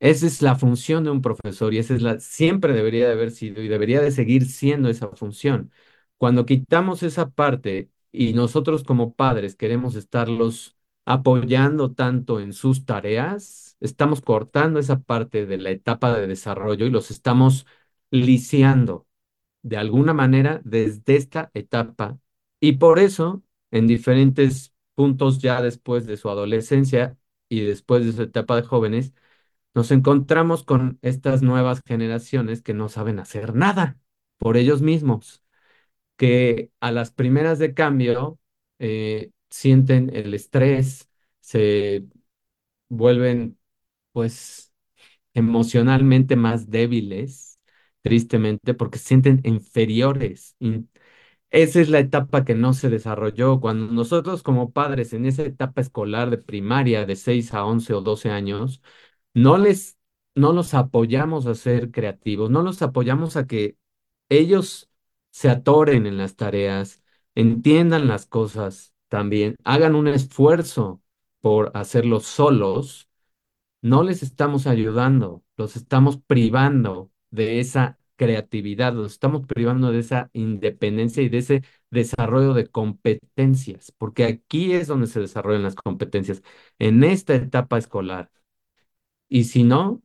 Esa 0.00 0.26
es 0.26 0.42
la 0.42 0.54
función 0.56 1.02
de 1.04 1.10
un 1.10 1.22
profesor 1.22 1.74
y 1.74 1.78
esa 1.78 1.94
es 1.94 2.02
la, 2.02 2.20
siempre 2.20 2.72
debería 2.72 3.06
de 3.08 3.12
haber 3.14 3.32
sido 3.32 3.62
y 3.62 3.68
debería 3.68 4.00
de 4.00 4.12
seguir 4.12 4.46
siendo 4.46 4.88
esa 4.88 5.08
función. 5.08 5.72
Cuando 6.18 6.46
quitamos 6.46 7.02
esa 7.02 7.30
parte 7.30 7.90
y 8.12 8.32
nosotros 8.32 8.84
como 8.84 9.14
padres 9.14 9.56
queremos 9.56 9.96
estarlos 9.96 10.76
apoyando 11.04 11.92
tanto 11.94 12.38
en 12.40 12.52
sus 12.52 12.84
tareas, 12.84 13.76
estamos 13.80 14.20
cortando 14.20 14.78
esa 14.78 15.00
parte 15.00 15.46
de 15.46 15.58
la 15.58 15.70
etapa 15.70 16.16
de 16.16 16.26
desarrollo 16.28 16.86
y 16.86 16.90
los 16.90 17.10
estamos 17.10 17.66
lisiando 18.10 19.06
de 19.62 19.78
alguna 19.78 20.14
manera 20.14 20.60
desde 20.64 21.16
esta 21.16 21.50
etapa. 21.54 22.18
Y 22.60 22.72
por 22.72 22.98
eso, 22.98 23.42
en 23.70 23.86
diferentes 23.86 24.74
puntos 24.94 25.38
ya 25.40 25.62
después 25.62 26.06
de 26.06 26.16
su 26.16 26.28
adolescencia 26.30 27.16
y 27.48 27.60
después 27.62 28.04
de 28.04 28.12
su 28.12 28.22
etapa 28.22 28.56
de 28.56 28.62
jóvenes, 28.62 29.12
nos 29.74 29.90
encontramos 29.92 30.64
con 30.64 30.98
estas 31.02 31.42
nuevas 31.42 31.82
generaciones 31.86 32.62
que 32.62 32.74
no 32.74 32.88
saben 32.88 33.18
hacer 33.20 33.54
nada 33.54 33.98
por 34.38 34.56
ellos 34.56 34.82
mismos, 34.82 35.42
que 36.16 36.70
a 36.80 36.92
las 36.92 37.12
primeras 37.12 37.58
de 37.58 37.74
cambio 37.74 38.38
eh, 38.80 39.32
sienten 39.50 40.14
el 40.16 40.34
estrés, 40.34 41.08
se 41.40 42.06
vuelven 42.88 43.58
pues 44.12 44.72
emocionalmente 45.34 46.36
más 46.36 46.70
débiles, 46.70 47.60
tristemente, 48.02 48.74
porque 48.74 48.98
se 48.98 49.06
sienten 49.08 49.40
inferiores. 49.44 50.56
In- 50.60 50.90
esa 51.50 51.80
es 51.80 51.88
la 51.88 51.98
etapa 52.00 52.44
que 52.44 52.54
no 52.54 52.74
se 52.74 52.90
desarrolló. 52.90 53.60
Cuando 53.60 53.92
nosotros 53.92 54.42
como 54.42 54.72
padres 54.72 55.12
en 55.12 55.26
esa 55.26 55.42
etapa 55.42 55.80
escolar 55.80 56.30
de 56.30 56.38
primaria 56.38 57.06
de 57.06 57.16
6 57.16 57.54
a 57.54 57.64
11 57.64 57.94
o 57.94 58.00
12 58.02 58.30
años, 58.30 58.82
no 59.34 59.58
les, 59.58 59.98
no 60.34 60.52
los 60.52 60.74
apoyamos 60.74 61.46
a 61.46 61.54
ser 61.54 61.90
creativos, 61.90 62.50
no 62.50 62.62
los 62.62 62.82
apoyamos 62.82 63.36
a 63.36 63.46
que 63.46 63.76
ellos 64.28 64.90
se 65.30 65.48
atoren 65.50 66.06
en 66.06 66.16
las 66.18 66.36
tareas, 66.36 67.02
entiendan 67.34 68.08
las 68.08 68.26
cosas 68.26 68.94
también, 69.08 69.56
hagan 69.64 69.94
un 69.94 70.08
esfuerzo 70.08 71.02
por 71.40 71.70
hacerlo 71.74 72.20
solos, 72.20 73.08
no 73.82 74.02
les 74.02 74.22
estamos 74.22 74.66
ayudando, 74.66 75.44
los 75.56 75.76
estamos 75.76 76.18
privando 76.18 77.10
de 77.30 77.60
esa 77.60 77.97
creatividad, 78.18 78.94
los 78.94 79.14
estamos 79.14 79.46
privando 79.46 79.92
de 79.92 80.00
esa 80.00 80.30
independencia 80.34 81.24
y 81.24 81.30
de 81.30 81.38
ese 81.38 81.64
desarrollo 81.90 82.54
de 82.54 82.68
competencias, 82.68 83.92
porque 83.98 84.24
aquí 84.26 84.74
es 84.74 84.88
donde 84.88 85.08
se 85.08 85.20
desarrollan 85.20 85.64
las 85.64 85.76
competencias, 85.76 86.42
en 86.80 87.04
esta 87.04 87.34
etapa 87.36 87.78
escolar. 87.78 88.30
Y 89.28 89.44
si 89.44 89.64
no, 89.64 90.02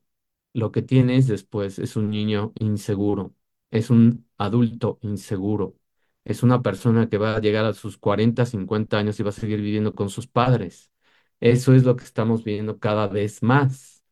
lo 0.53 0.71
que 0.71 0.81
tienes 0.81 1.27
después 1.27 1.79
es 1.79 1.95
un 1.95 2.09
niño 2.11 2.53
inseguro, 2.59 3.35
es 3.71 3.89
un 3.89 4.27
adulto 4.37 4.99
inseguro, 5.01 5.77
es 6.25 6.43
una 6.43 6.61
persona 6.61 7.09
que 7.09 7.17
va 7.17 7.35
a 7.37 7.41
llegar 7.41 7.65
a 7.65 7.73
sus 7.73 7.97
40, 7.97 8.45
50 8.45 8.97
años 8.99 9.19
y 9.19 9.23
va 9.23 9.29
a 9.31 9.33
seguir 9.33 9.61
viviendo 9.61 9.95
con 9.95 10.09
sus 10.09 10.27
padres. 10.27 10.91
Eso 11.39 11.73
es 11.75 11.83
lo 11.85 11.95
que 11.97 12.05
estamos 12.05 12.43
viendo 12.43 12.79
cada 12.79 13.07
vez 13.07 13.43
más. 13.43 14.03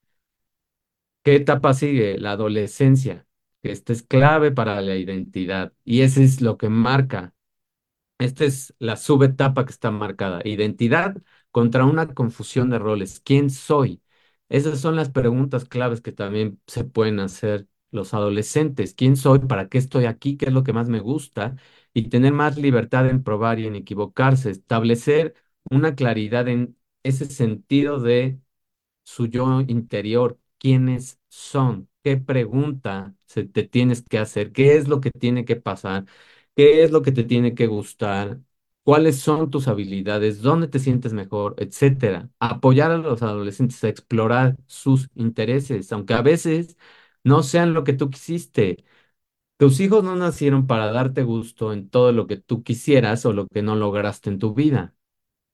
¿Qué 1.24 1.36
etapa 1.36 1.74
sigue? 1.74 2.18
La 2.20 2.32
adolescencia, 2.32 3.28
esta 3.64 3.94
es 3.94 4.04
clave 4.04 4.52
para 4.52 4.82
la 4.82 4.96
identidad 4.98 5.74
y 5.86 6.02
ese 6.02 6.24
es 6.24 6.42
lo 6.42 6.58
que 6.58 6.70
marca 6.70 7.34
esta 8.20 8.46
es 8.46 8.74
la 8.80 8.98
subetapa 8.98 9.66
que 9.66 9.72
está 9.72 9.92
marcada. 9.92 10.42
Identidad 10.46 11.18
contra 11.52 11.86
una 11.86 12.14
confusión 12.14 12.70
de 12.70 12.80
roles. 12.80 13.20
¿Quién 13.22 13.50
soy? 13.50 14.02
Esas 14.50 14.80
son 14.80 14.96
las 14.96 15.10
preguntas 15.10 15.66
claves 15.66 16.02
que 16.02 16.12
también 16.12 16.62
se 16.68 16.84
pueden 16.84 17.20
hacer 17.20 17.68
los 17.92 18.14
adolescentes. 18.14 18.94
¿Quién 18.94 19.18
soy? 19.18 19.40
¿Para 19.40 19.70
qué 19.70 19.78
estoy 19.80 20.06
aquí? 20.06 20.38
¿Qué 20.38 20.46
es 20.48 20.54
lo 20.54 20.64
que 20.64 20.74
más 20.74 20.88
me 20.90 21.00
gusta? 21.00 21.56
Y 21.94 22.10
tener 22.10 22.34
más 22.34 22.58
libertad 22.58 23.10
en 23.10 23.24
probar 23.24 23.60
y 23.60 23.68
en 23.68 23.76
equivocarse. 23.76 24.52
Establecer 24.52 25.34
una 25.70 25.96
claridad 25.96 26.48
en 26.48 26.78
ese 27.04 27.26
sentido 27.26 28.00
de 28.00 28.40
su 29.06 29.28
yo 29.28 29.62
interior. 29.62 30.40
¿Quiénes 30.60 31.20
son? 31.30 31.91
Qué 32.04 32.18
pregunta 32.18 33.16
se 33.26 33.44
te 33.46 33.64
tienes 33.64 34.04
que 34.04 34.18
hacer, 34.20 34.52
qué 34.52 34.76
es 34.78 34.88
lo 34.88 35.02
que 35.02 35.12
tiene 35.12 35.46
que 35.46 35.56
pasar, 35.56 36.06
qué 36.56 36.84
es 36.84 36.92
lo 36.92 37.02
que 37.02 37.12
te 37.12 37.24
tiene 37.24 37.56
que 37.56 37.68
gustar, 37.68 38.40
cuáles 38.84 39.20
son 39.20 39.50
tus 39.52 39.68
habilidades, 39.68 40.42
dónde 40.42 40.68
te 40.68 40.80
sientes 40.80 41.14
mejor, 41.14 41.56
etcétera. 41.60 42.30
Apoyar 42.40 42.92
a 42.92 42.98
los 42.98 43.22
adolescentes 43.24 43.84
a 43.84 43.90
explorar 43.90 44.58
sus 44.68 45.10
intereses, 45.16 45.92
aunque 45.92 46.14
a 46.14 46.22
veces 46.22 46.78
no 47.24 47.44
sean 47.44 47.74
lo 47.74 47.84
que 47.84 47.94
tú 47.94 48.10
quisiste. 48.10 48.84
Tus 49.58 49.80
hijos 49.80 50.04
no 50.04 50.16
nacieron 50.16 50.66
para 50.68 50.92
darte 50.92 51.22
gusto 51.24 51.72
en 51.72 51.90
todo 51.90 52.12
lo 52.12 52.26
que 52.28 52.38
tú 52.38 52.64
quisieras 52.64 53.26
o 53.26 53.34
lo 53.34 53.48
que 53.48 53.62
no 53.62 53.76
lograste 53.76 54.30
en 54.32 54.40
tu 54.40 54.54
vida. 54.56 54.96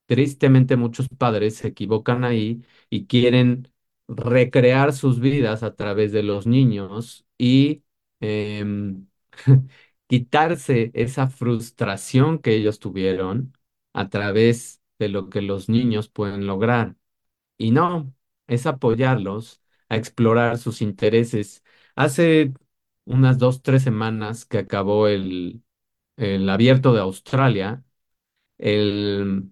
Tristemente 0.07 0.77
muchos 0.77 1.09
padres 1.09 1.57
se 1.57 1.69
equivocan 1.69 2.23
ahí 2.25 2.63
y 2.89 3.07
quieren 3.07 3.69
recrear 4.07 4.93
sus 4.93 5.19
vidas 5.19 5.63
a 5.63 5.75
través 5.75 6.11
de 6.11 6.23
los 6.23 6.47
niños 6.47 7.25
y 7.37 7.83
em, 8.19 9.07
quitarse 10.07 10.91
esa 10.93 11.27
frustración 11.29 12.39
que 12.39 12.55
ellos 12.55 12.79
tuvieron 12.79 13.53
a 13.93 14.09
través 14.09 14.81
de 14.99 15.09
lo 15.09 15.29
que 15.29 15.41
los 15.41 15.69
niños 15.69 16.09
pueden 16.09 16.47
lograr. 16.47 16.95
Y 17.57 17.71
no, 17.71 18.13
es 18.47 18.65
apoyarlos 18.65 19.61
a 19.89 19.97
explorar 19.97 20.57
sus 20.57 20.81
intereses. 20.81 21.63
Hace 21.95 22.53
unas 23.05 23.37
dos, 23.37 23.61
tres 23.61 23.83
semanas 23.83 24.45
que 24.45 24.59
acabó 24.59 25.07
el, 25.07 25.63
el 26.17 26.49
abierto 26.49 26.93
de 26.93 27.01
Australia, 27.01 27.83
el 28.59 29.51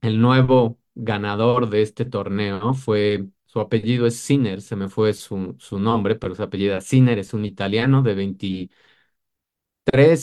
el 0.00 0.20
nuevo 0.20 0.78
ganador 0.94 1.68
de 1.70 1.82
este 1.82 2.04
torneo 2.04 2.74
fue, 2.74 3.26
su 3.56 3.60
apellido 3.60 4.06
es 4.06 4.18
Sinner, 4.20 4.60
se 4.60 4.76
me 4.76 4.88
fue 4.90 5.14
su, 5.14 5.56
nombre, 5.72 6.14
pero 6.16 6.34
su 6.34 6.42
apellido 6.42 6.78
Sinner, 6.82 7.18
es 7.18 7.32
un 7.32 7.46
italiano 7.46 8.02
de 8.02 8.14
23, 8.14 8.70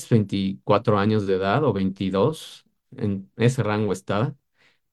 24 0.10 0.98
años 1.00 1.26
de 1.28 1.36
edad 1.36 1.64
o 1.64 1.74
22, 1.74 2.66
en 2.98 3.32
ese 3.38 3.64
rango 3.64 3.94
estaba. 3.94 4.36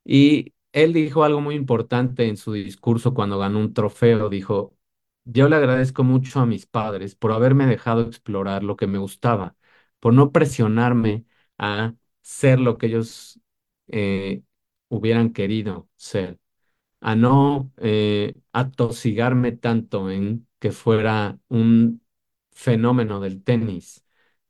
Y 0.05 0.55
él 0.72 0.92
dijo 0.94 1.24
algo 1.24 1.40
muy 1.40 1.57
importante 1.57 2.29
en 2.29 2.37
su 2.37 2.53
discurso 2.55 3.14
cuando 3.14 3.38
ganó 3.38 3.61
un 3.61 3.74
trofeo, 3.74 4.29
dijo, 4.31 4.76
yo 5.24 5.48
le 5.48 5.57
agradezco 5.57 6.05
mucho 6.05 6.40
a 6.40 6.46
mis 6.46 6.66
padres 6.66 7.14
por 7.16 7.33
haberme 7.33 7.66
dejado 7.66 8.03
explorar 8.03 8.64
lo 8.64 8.76
que 8.76 8.87
me 8.87 8.98
gustaba, 8.98 9.57
por 10.00 10.14
no 10.14 10.33
presionarme 10.33 11.26
a 11.59 11.94
ser 12.22 12.61
lo 12.61 12.79
que 12.79 12.87
ellos 12.87 13.40
eh, 13.88 14.42
hubieran 14.88 15.33
querido 15.33 15.88
ser, 15.96 16.38
a 17.00 17.14
no 17.16 17.72
eh, 17.78 18.34
atosigarme 18.52 19.52
tanto 19.52 20.10
en 20.10 20.46
que 20.58 20.72
fuera 20.72 21.38
un 21.48 22.02
fenómeno 22.52 23.20
del 23.20 23.42
tenis. 23.42 24.04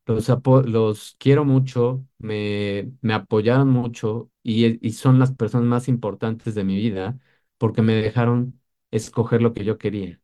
Los, 0.07 0.29
los 0.67 1.17
quiero 1.19 1.45
mucho, 1.45 2.05
me, 2.19 2.93
me 3.01 3.15
apoyaron 3.15 3.69
mucho 3.71 4.31
y, 4.43 4.85
y 4.87 4.93
son 4.93 5.19
las 5.21 5.33
personas 5.35 5.67
más 5.69 5.89
importantes 5.89 6.55
de 6.57 6.65
mi 6.65 6.77
vida 6.77 7.19
porque 7.59 7.83
me 7.83 7.95
dejaron 7.95 8.61
escoger 8.91 9.41
lo 9.43 9.55
que 9.55 9.65
yo 9.65 9.79
quería 9.79 10.21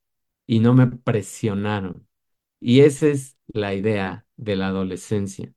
y 0.47 0.59
no 0.61 0.75
me 0.75 0.89
presionaron. 0.89 2.09
Y 2.61 2.81
esa 2.81 3.07
es 3.09 3.37
la 3.49 3.75
idea 3.75 4.27
de 4.37 4.57
la 4.57 4.69
adolescencia, 4.69 5.53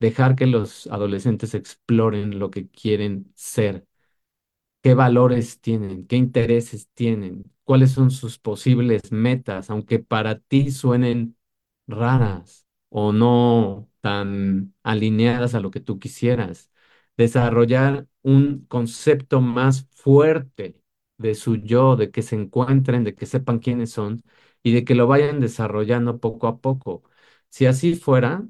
dejar 0.00 0.36
que 0.36 0.46
los 0.46 0.86
adolescentes 0.88 1.54
exploren 1.54 2.38
lo 2.38 2.50
que 2.50 2.68
quieren 2.68 3.32
ser 3.34 3.86
qué 4.82 4.94
valores 4.94 5.60
tienen, 5.60 6.06
qué 6.06 6.16
intereses 6.16 6.88
tienen, 6.94 7.44
cuáles 7.64 7.92
son 7.92 8.10
sus 8.10 8.38
posibles 8.38 9.12
metas, 9.12 9.70
aunque 9.70 9.98
para 10.00 10.38
ti 10.40 10.70
suenen 10.70 11.36
raras 11.86 12.66
o 12.88 13.12
no 13.12 13.88
tan 14.00 14.74
alineadas 14.82 15.54
a 15.54 15.60
lo 15.60 15.70
que 15.70 15.80
tú 15.80 15.98
quisieras. 15.98 16.70
Desarrollar 17.16 18.06
un 18.22 18.64
concepto 18.66 19.40
más 19.40 19.86
fuerte 19.94 20.80
de 21.18 21.34
su 21.34 21.56
yo, 21.56 21.96
de 21.96 22.10
que 22.10 22.22
se 22.22 22.36
encuentren, 22.36 23.04
de 23.04 23.14
que 23.14 23.26
sepan 23.26 23.58
quiénes 23.60 23.90
son 23.92 24.22
y 24.62 24.72
de 24.72 24.84
que 24.84 24.94
lo 24.94 25.06
vayan 25.06 25.40
desarrollando 25.40 26.18
poco 26.20 26.46
a 26.48 26.60
poco. 26.60 27.02
Si 27.48 27.66
así 27.66 27.94
fuera, 27.94 28.46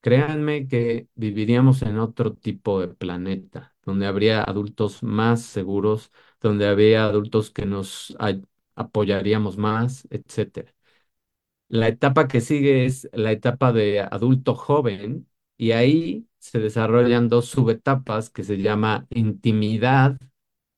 Créanme 0.00 0.66
que 0.68 1.08
viviríamos 1.14 1.82
en 1.82 1.98
otro 1.98 2.34
tipo 2.34 2.80
de 2.80 2.88
planeta, 2.88 3.71
donde 3.84 4.06
habría 4.06 4.42
adultos 4.42 5.02
más 5.02 5.42
seguros, 5.42 6.10
donde 6.40 6.66
habría 6.68 7.04
adultos 7.04 7.50
que 7.50 7.66
nos 7.66 8.16
apoyaríamos 8.76 9.56
más, 9.58 10.06
etcétera. 10.10 10.72
La 11.68 11.88
etapa 11.88 12.28
que 12.28 12.40
sigue 12.40 12.84
es 12.86 13.08
la 13.12 13.32
etapa 13.32 13.72
de 13.72 14.00
adulto 14.00 14.54
joven 14.54 15.28
y 15.56 15.72
ahí 15.72 16.26
se 16.38 16.58
desarrollan 16.60 17.28
dos 17.28 17.46
subetapas 17.46 18.30
que 18.30 18.44
se 18.44 18.58
llama 18.58 19.06
intimidad 19.10 20.18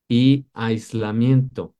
y 0.09 0.47
aislamiento. 0.55 1.77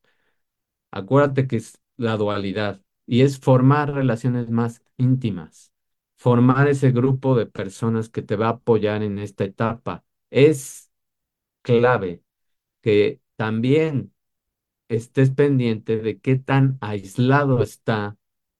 Acuérdate 0.91 1.47
que 1.47 1.57
es 1.57 1.79
la 1.97 2.17
dualidad 2.17 2.81
y 3.05 3.21
es 3.21 3.39
formar 3.39 3.93
relaciones 3.93 4.49
más 4.49 4.81
íntimas, 4.97 5.71
formar 6.17 6.67
ese 6.69 6.91
grupo 6.91 7.35
de 7.35 7.45
personas 7.47 8.09
que 8.09 8.21
te 8.21 8.35
va 8.35 8.47
a 8.47 8.49
apoyar 8.51 9.03
en 9.03 9.19
esta 9.19 9.43
etapa. 9.45 10.03
Es 10.31 10.84
clave 11.65 12.23
que 12.81 13.21
también 13.37 14.13
estés 14.89 15.31
pendiente 15.31 15.97
de 15.97 16.19
qué 16.19 16.35
tan 16.37 16.77
aislado 16.81 17.61
está 17.63 18.17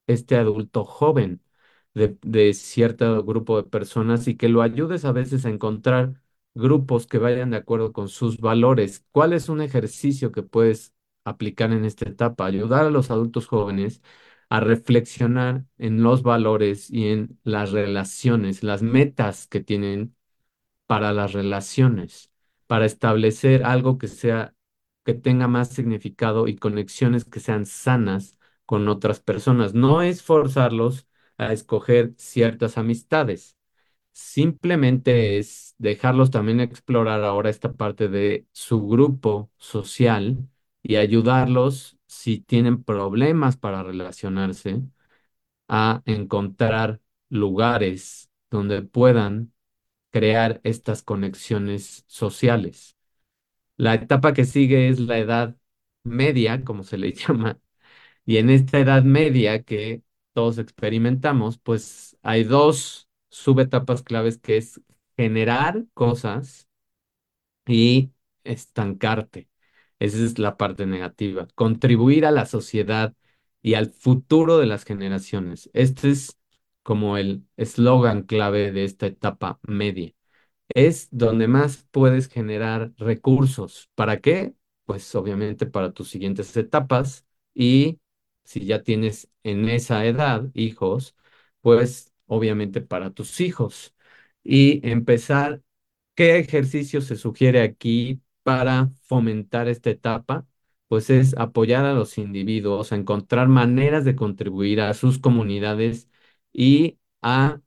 este 0.08 0.36
adulto 0.38 0.86
joven 0.86 1.42
de, 1.94 2.18
de 2.22 2.54
cierto 2.54 3.24
grupo 3.24 3.58
de 3.62 3.70
personas 3.70 4.28
y 4.28 4.36
que 4.38 4.50
lo 4.50 4.62
ayudes 4.62 5.06
a 5.06 5.12
veces 5.12 5.46
a 5.46 5.50
encontrar 5.50 6.22
grupos 6.54 7.08
que 7.08 7.18
vayan 7.18 7.52
de 7.52 7.58
acuerdo 7.58 7.94
con 7.94 8.10
sus 8.10 8.40
valores. 8.40 9.06
¿Cuál 9.12 9.34
es 9.34 9.50
un 9.50 9.62
ejercicio 9.62 10.32
que 10.32 10.44
puedes 10.44 10.94
aplicar 11.26 11.72
en 11.72 11.86
esta 11.86 12.10
etapa? 12.10 12.46
Ayudar 12.46 12.86
a 12.86 12.90
los 12.90 13.12
adultos 13.12 13.48
jóvenes 13.48 14.02
a 14.50 14.60
reflexionar 14.60 15.66
en 15.78 16.04
los 16.04 16.22
valores 16.24 16.90
y 16.92 17.08
en 17.10 17.40
las 17.44 17.72
relaciones, 17.72 18.64
las 18.64 18.82
metas 18.84 19.48
que 19.48 19.60
tienen 19.62 20.16
para 20.88 21.14
las 21.14 21.34
relaciones, 21.34 22.32
para 22.68 22.86
establecer 22.86 23.64
algo 23.66 23.98
que 23.98 24.08
sea, 24.08 24.54
que 25.06 25.14
tenga 25.14 25.48
más 25.48 25.70
significado 25.70 26.48
y 26.48 26.56
conexiones 26.58 27.26
que 27.26 27.40
sean 27.40 27.66
sanas 27.66 28.38
con 28.66 28.88
otras 28.88 29.20
personas. 29.20 29.74
No 29.74 30.02
es 30.02 30.24
forzarlos 30.24 31.08
a 31.38 31.54
escoger 31.54 32.14
ciertas 32.18 32.78
amistades, 32.78 33.58
simplemente 34.14 35.38
es 35.40 35.76
dejarlos 35.78 36.32
también 36.32 36.60
explorar 36.62 37.24
ahora 37.24 37.50
esta 37.50 37.74
parte 37.74 38.08
de 38.10 38.48
su 38.54 38.88
grupo 38.88 39.52
social 39.58 40.48
y 40.84 40.96
ayudarlos 40.98 41.98
si 42.08 42.40
tienen 42.40 42.84
problemas 42.84 43.58
para 43.58 43.84
relacionarse 43.84 44.82
a 45.68 46.02
encontrar 46.06 47.02
lugares 47.30 48.30
donde 48.50 48.82
puedan 48.84 49.54
crear 50.16 50.62
estas 50.64 51.04
conexiones 51.04 52.06
sociales. 52.08 52.96
La 53.78 53.96
etapa 53.96 54.34
que 54.34 54.46
sigue 54.46 54.90
es 54.90 55.00
la 55.00 55.20
edad 55.20 55.58
media, 56.04 56.64
como 56.64 56.84
se 56.84 56.98
le 56.98 57.14
llama, 57.16 57.60
y 58.26 58.38
en 58.38 58.50
esta 58.50 58.80
edad 58.80 59.04
media 59.04 59.64
que 59.64 60.04
todos 60.34 60.58
experimentamos, 60.60 61.60
pues 61.60 62.18
hay 62.24 62.44
dos 62.46 63.10
subetapas 63.30 64.04
claves 64.04 64.38
que 64.40 64.58
es 64.58 64.82
generar 65.18 65.86
cosas 65.94 66.70
y 67.68 68.12
estancarte. 68.44 69.50
Esa 70.00 70.18
es 70.24 70.40
la 70.40 70.58
parte 70.58 70.86
negativa. 70.86 71.48
Contribuir 71.56 72.26
a 72.26 72.32
la 72.32 72.46
sociedad 72.46 73.14
y 73.62 73.76
al 73.76 73.88
futuro 73.92 74.58
de 74.58 74.68
las 74.68 74.84
generaciones. 74.86 75.70
Este 75.74 76.10
es 76.12 76.38
como 76.86 77.18
el 77.18 77.46
eslogan 77.58 78.24
clave 78.24 78.72
de 78.74 78.86
esta 78.86 79.08
etapa 79.08 79.60
media 79.68 80.14
es 80.70 81.08
donde 81.12 81.48
más 81.48 81.88
puedes 81.92 82.28
generar 82.28 82.92
recursos. 82.98 83.90
¿Para 83.96 84.20
qué? 84.22 84.56
Pues 84.86 85.14
obviamente 85.16 85.66
para 85.66 85.92
tus 85.94 86.10
siguientes 86.10 86.56
etapas 86.58 87.26
y 87.54 88.00
si 88.44 88.66
ya 88.66 88.84
tienes 88.84 89.30
en 89.44 89.70
esa 89.70 90.06
edad 90.06 90.46
hijos, 90.54 91.16
pues 91.62 92.14
obviamente 92.28 92.82
para 92.82 93.12
tus 93.12 93.40
hijos. 93.42 93.96
Y 94.44 94.88
empezar, 94.90 95.62
¿qué 96.16 96.38
ejercicio 96.40 97.02
se 97.02 97.16
sugiere 97.16 97.62
aquí 97.62 98.22
para 98.44 98.90
fomentar 99.04 99.68
esta 99.68 99.90
etapa? 99.90 100.46
Pues 100.88 101.10
es 101.10 101.36
apoyar 101.38 101.86
a 101.86 101.94
los 101.94 102.18
individuos 102.18 102.92
a 102.92 102.96
encontrar 102.96 103.48
maneras 103.48 104.06
de 104.06 104.16
contribuir 104.16 104.82
a 104.82 104.94
sus 104.94 105.18
comunidades 105.20 106.10
y 106.56 107.00
a 107.22 107.62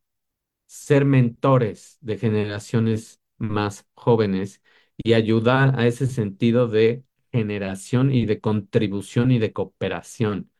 ser 0.66 1.05
mentores 1.05 1.98
de 2.01 2.18
generaciones 2.18 3.20
más 3.38 3.87
jóvenes 3.94 4.62
y 4.96 5.14
ayudar 5.14 5.79
a 5.81 5.87
ese 5.87 6.07
sentido 6.07 6.68
de 6.68 7.05
generación 7.33 8.12
y 8.12 8.27
de 8.27 8.40
contribución 8.40 9.31
y 9.33 9.38
de 9.38 9.53
cooperación. 9.53 10.51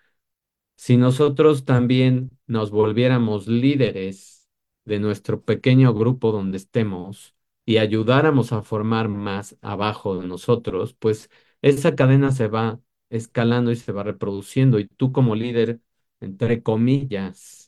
Si 0.77 0.97
nosotros 0.97 1.65
también 1.65 2.31
nos 2.47 2.71
volviéramos 2.71 3.49
líderes 3.49 4.49
de 4.85 5.01
nuestro 5.01 5.43
pequeño 5.45 5.93
grupo 5.95 6.33
donde 6.33 6.57
estemos 6.59 7.35
y 7.67 7.79
ayudáramos 7.79 8.53
a 8.53 8.63
formar 8.63 9.09
más 9.09 9.57
abajo 9.61 10.19
de 10.21 10.27
nosotros, 10.27 10.95
pues 10.95 11.31
esa 11.63 11.95
cadena 11.97 12.31
se 12.33 12.49
va 12.49 12.81
escalando 13.11 13.73
y 13.73 13.77
se 13.77 13.93
va 13.93 14.05
reproduciendo. 14.05 14.79
Y 14.79 14.87
tú 14.89 15.13
como 15.13 15.35
líder, 15.35 15.81
entre 16.21 16.63
comillas, 16.63 17.68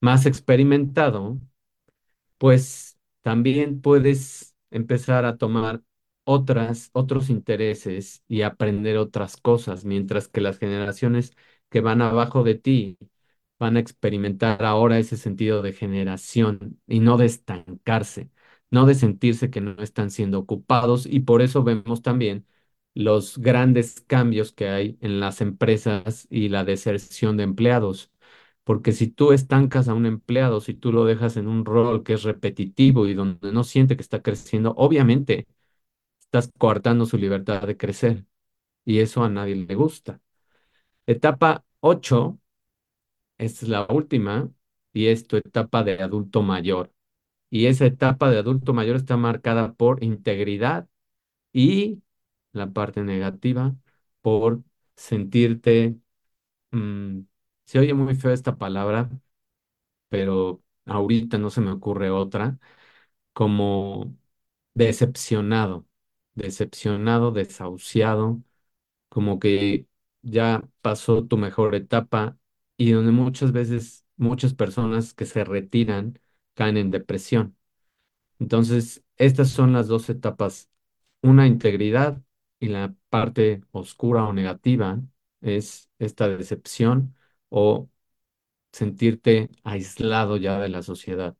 más 0.00 0.26
experimentado, 0.26 1.40
pues 2.38 2.98
también 3.22 3.80
puedes 3.80 4.54
empezar 4.70 5.24
a 5.24 5.36
tomar 5.38 5.82
otras, 6.24 6.90
otros 6.92 7.30
intereses 7.30 8.22
y 8.28 8.42
aprender 8.42 8.96
otras 8.98 9.36
cosas, 9.36 9.84
mientras 9.84 10.28
que 10.28 10.40
las 10.40 10.58
generaciones 10.58 11.34
que 11.70 11.80
van 11.80 12.02
abajo 12.02 12.42
de 12.44 12.54
ti 12.54 12.98
van 13.58 13.76
a 13.76 13.80
experimentar 13.80 14.64
ahora 14.64 14.98
ese 14.98 15.16
sentido 15.16 15.62
de 15.62 15.72
generación 15.72 16.80
y 16.86 17.00
no 17.00 17.16
de 17.16 17.26
estancarse, 17.26 18.30
no 18.70 18.86
de 18.86 18.94
sentirse 18.94 19.50
que 19.50 19.60
no 19.60 19.72
están 19.82 20.10
siendo 20.10 20.38
ocupados 20.38 21.06
y 21.06 21.20
por 21.20 21.42
eso 21.42 21.64
vemos 21.64 22.02
también 22.02 22.46
los 22.94 23.38
grandes 23.38 24.00
cambios 24.06 24.52
que 24.52 24.68
hay 24.68 24.98
en 25.00 25.20
las 25.20 25.40
empresas 25.40 26.26
y 26.30 26.48
la 26.48 26.64
deserción 26.64 27.36
de 27.36 27.44
empleados. 27.44 28.10
Porque 28.68 28.92
si 28.92 29.08
tú 29.08 29.32
estancas 29.32 29.88
a 29.88 29.94
un 29.94 30.06
empleado, 30.06 30.60
si 30.60 30.74
tú 30.74 30.92
lo 30.92 31.06
dejas 31.06 31.38
en 31.38 31.48
un 31.48 31.64
rol 31.64 32.04
que 32.04 32.14
es 32.14 32.24
repetitivo 32.24 33.06
y 33.08 33.14
donde 33.14 33.52
no 33.52 33.64
siente 33.64 33.96
que 33.96 34.02
está 34.02 34.22
creciendo, 34.22 34.74
obviamente 34.76 35.48
estás 36.20 36.52
coartando 36.58 37.06
su 37.06 37.18
libertad 37.18 37.62
de 37.66 37.76
crecer 37.78 38.26
y 38.84 39.00
eso 39.00 39.24
a 39.24 39.30
nadie 39.30 39.56
le 39.56 39.74
gusta. 39.76 40.20
Etapa 41.06 41.64
8, 41.80 42.38
esta 43.38 43.64
es 43.66 43.70
la 43.70 43.86
última, 43.90 44.50
y 44.92 45.06
es 45.08 45.26
tu 45.26 45.36
etapa 45.36 45.84
de 45.84 46.02
adulto 46.02 46.42
mayor. 46.42 46.92
Y 47.50 47.66
esa 47.66 47.86
etapa 47.86 48.30
de 48.30 48.38
adulto 48.38 48.74
mayor 48.74 48.96
está 48.96 49.16
marcada 49.18 49.74
por 49.74 50.04
integridad 50.04 50.88
y 51.52 52.02
la 52.52 52.72
parte 52.72 53.02
negativa 53.04 53.76
por 54.22 54.62
sentirte, 54.96 55.96
mm, 56.72 57.20
se 57.68 57.80
oye 57.80 57.94
muy 57.94 58.16
feo 58.16 58.32
esta 58.32 58.58
palabra, 58.58 59.10
pero 60.08 60.62
ahorita 60.86 61.38
no 61.38 61.50
se 61.50 61.60
me 61.60 61.70
ocurre 61.72 62.10
otra, 62.10 62.58
como 63.32 64.16
decepcionado, 64.74 65.86
decepcionado, 66.34 67.32
desahuciado, 67.32 68.42
como 69.10 69.38
que 69.40 69.86
ya 70.22 70.64
pasó 70.82 71.24
tu 71.26 71.38
mejor 71.38 71.74
etapa 71.74 72.38
y 72.76 72.92
donde 72.92 73.12
muchas 73.12 73.52
veces 73.52 74.06
muchas 74.16 74.54
personas 74.54 75.14
que 75.14 75.26
se 75.26 75.44
retiran 75.44 76.18
caen 76.54 76.76
en 76.78 76.90
depresión. 76.92 77.56
Entonces, 78.38 79.02
estas 79.16 79.50
son 79.50 79.72
las 79.72 79.88
dos 79.88 80.08
etapas, 80.10 80.68
una 81.22 81.46
integridad 81.46 82.22
y 82.60 82.68
la 82.68 82.94
parte 83.10 83.62
oscura 83.72 84.24
o 84.26 84.32
negativa 84.32 85.00
es 85.40 85.90
esta 85.98 86.28
decepción 86.28 87.16
o 87.50 87.88
sentirte 88.72 89.50
aislado 89.64 90.36
ya 90.36 90.58
de 90.60 90.68
la 90.68 90.82
sociedad. 90.82 91.36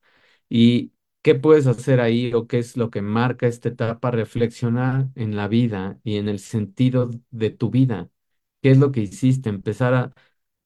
¿Y 0.48 0.92
qué 1.22 1.34
puedes 1.34 1.66
hacer 1.66 2.00
ahí 2.00 2.32
o 2.34 2.46
qué 2.46 2.58
es 2.58 2.76
lo 2.76 2.90
que 2.90 3.02
marca 3.02 3.46
esta 3.46 3.68
etapa? 3.70 4.10
Reflexionar 4.10 5.08
en 5.14 5.36
la 5.36 5.48
vida 5.48 6.00
y 6.04 6.16
en 6.16 6.28
el 6.28 6.38
sentido 6.40 7.10
de 7.30 7.50
tu 7.50 7.70
vida. 7.70 8.10
¿Qué 8.62 8.70
es 8.72 8.78
lo 8.78 8.92
que 8.92 9.00
hiciste? 9.02 9.48
Empezar 9.50 9.94
a 9.94 10.14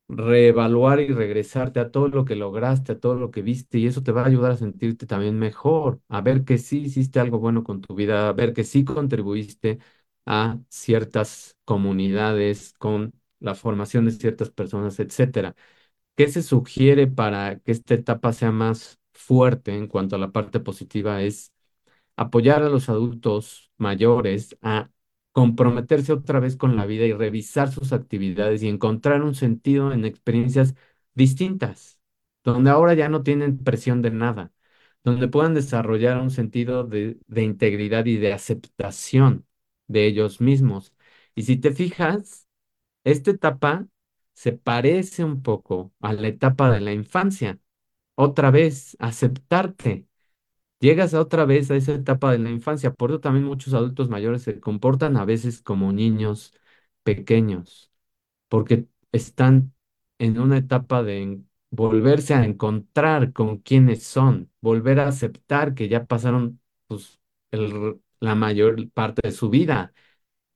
reevaluar 0.08 1.00
y 1.00 1.08
regresarte 1.08 1.80
a 1.80 1.90
todo 1.90 2.08
lo 2.08 2.24
que 2.24 2.36
lograste, 2.36 2.92
a 2.92 3.00
todo 3.00 3.14
lo 3.16 3.30
que 3.30 3.42
viste, 3.42 3.78
y 3.78 3.86
eso 3.86 4.02
te 4.02 4.12
va 4.12 4.22
a 4.22 4.26
ayudar 4.26 4.52
a 4.52 4.56
sentirte 4.56 5.06
también 5.06 5.38
mejor, 5.38 6.00
a 6.08 6.20
ver 6.20 6.44
que 6.44 6.58
sí 6.58 6.80
hiciste 6.82 7.20
algo 7.20 7.38
bueno 7.38 7.64
con 7.64 7.80
tu 7.80 7.94
vida, 7.94 8.28
a 8.28 8.32
ver 8.32 8.52
que 8.52 8.64
sí 8.64 8.84
contribuiste 8.84 9.78
a 10.26 10.58
ciertas 10.68 11.56
comunidades 11.64 12.74
con 12.78 13.14
la 13.42 13.54
formación 13.54 14.04
de 14.06 14.12
ciertas 14.12 14.50
personas, 14.50 14.98
etcétera. 15.00 15.56
¿Qué 16.16 16.28
se 16.28 16.42
sugiere 16.42 17.06
para 17.08 17.58
que 17.60 17.72
esta 17.72 17.94
etapa 17.94 18.32
sea 18.32 18.52
más 18.52 19.00
fuerte 19.12 19.74
en 19.76 19.86
cuanto 19.88 20.16
a 20.16 20.18
la 20.18 20.32
parte 20.32 20.60
positiva? 20.60 21.22
Es 21.22 21.52
apoyar 22.16 22.62
a 22.62 22.68
los 22.68 22.88
adultos 22.88 23.70
mayores 23.78 24.56
a 24.62 24.90
comprometerse 25.32 26.12
otra 26.12 26.40
vez 26.40 26.56
con 26.56 26.76
la 26.76 26.86
vida 26.86 27.04
y 27.06 27.12
revisar 27.12 27.70
sus 27.72 27.92
actividades 27.92 28.62
y 28.62 28.68
encontrar 28.68 29.22
un 29.22 29.34
sentido 29.34 29.92
en 29.92 30.04
experiencias 30.04 30.74
distintas, 31.14 31.98
donde 32.44 32.70
ahora 32.70 32.94
ya 32.94 33.08
no 33.08 33.22
tienen 33.22 33.58
presión 33.58 34.02
de 34.02 34.10
nada, 34.10 34.52
donde 35.04 35.28
puedan 35.28 35.54
desarrollar 35.54 36.18
un 36.20 36.30
sentido 36.30 36.84
de, 36.84 37.18
de 37.26 37.42
integridad 37.42 38.04
y 38.06 38.16
de 38.18 38.32
aceptación 38.32 39.46
de 39.88 40.06
ellos 40.06 40.40
mismos. 40.40 40.94
Y 41.34 41.42
si 41.44 41.56
te 41.56 41.72
fijas, 41.72 42.46
esta 43.04 43.30
etapa 43.30 43.86
se 44.34 44.52
parece 44.52 45.24
un 45.24 45.42
poco 45.42 45.92
a 46.00 46.12
la 46.14 46.28
etapa 46.28 46.70
de 46.70 46.80
la 46.80 46.92
infancia. 46.92 47.58
Otra 48.16 48.50
vez, 48.50 48.96
aceptarte. 49.00 50.06
Llegas 50.80 51.14
otra 51.14 51.44
vez 51.44 51.70
a 51.70 51.76
esa 51.76 51.94
etapa 51.94 52.32
de 52.32 52.38
la 52.38 52.50
infancia. 52.50 52.92
Por 52.92 53.10
eso 53.10 53.20
también 53.20 53.44
muchos 53.46 53.74
adultos 53.74 54.08
mayores 54.08 54.42
se 54.42 54.60
comportan 54.60 55.16
a 55.16 55.24
veces 55.24 55.62
como 55.62 55.92
niños 55.92 56.54
pequeños, 57.04 57.90
porque 58.48 58.86
están 59.12 59.74
en 60.18 60.40
una 60.40 60.58
etapa 60.58 61.02
de 61.02 61.42
volverse 61.70 62.34
a 62.34 62.44
encontrar 62.44 63.32
con 63.32 63.58
quienes 63.58 64.04
son, 64.04 64.50
volver 64.60 65.00
a 65.00 65.08
aceptar 65.08 65.74
que 65.74 65.88
ya 65.88 66.06
pasaron 66.06 66.60
pues, 66.88 67.20
la 68.20 68.34
mayor 68.34 68.88
parte 68.90 69.22
de 69.28 69.32
su 69.32 69.50
vida 69.50 69.92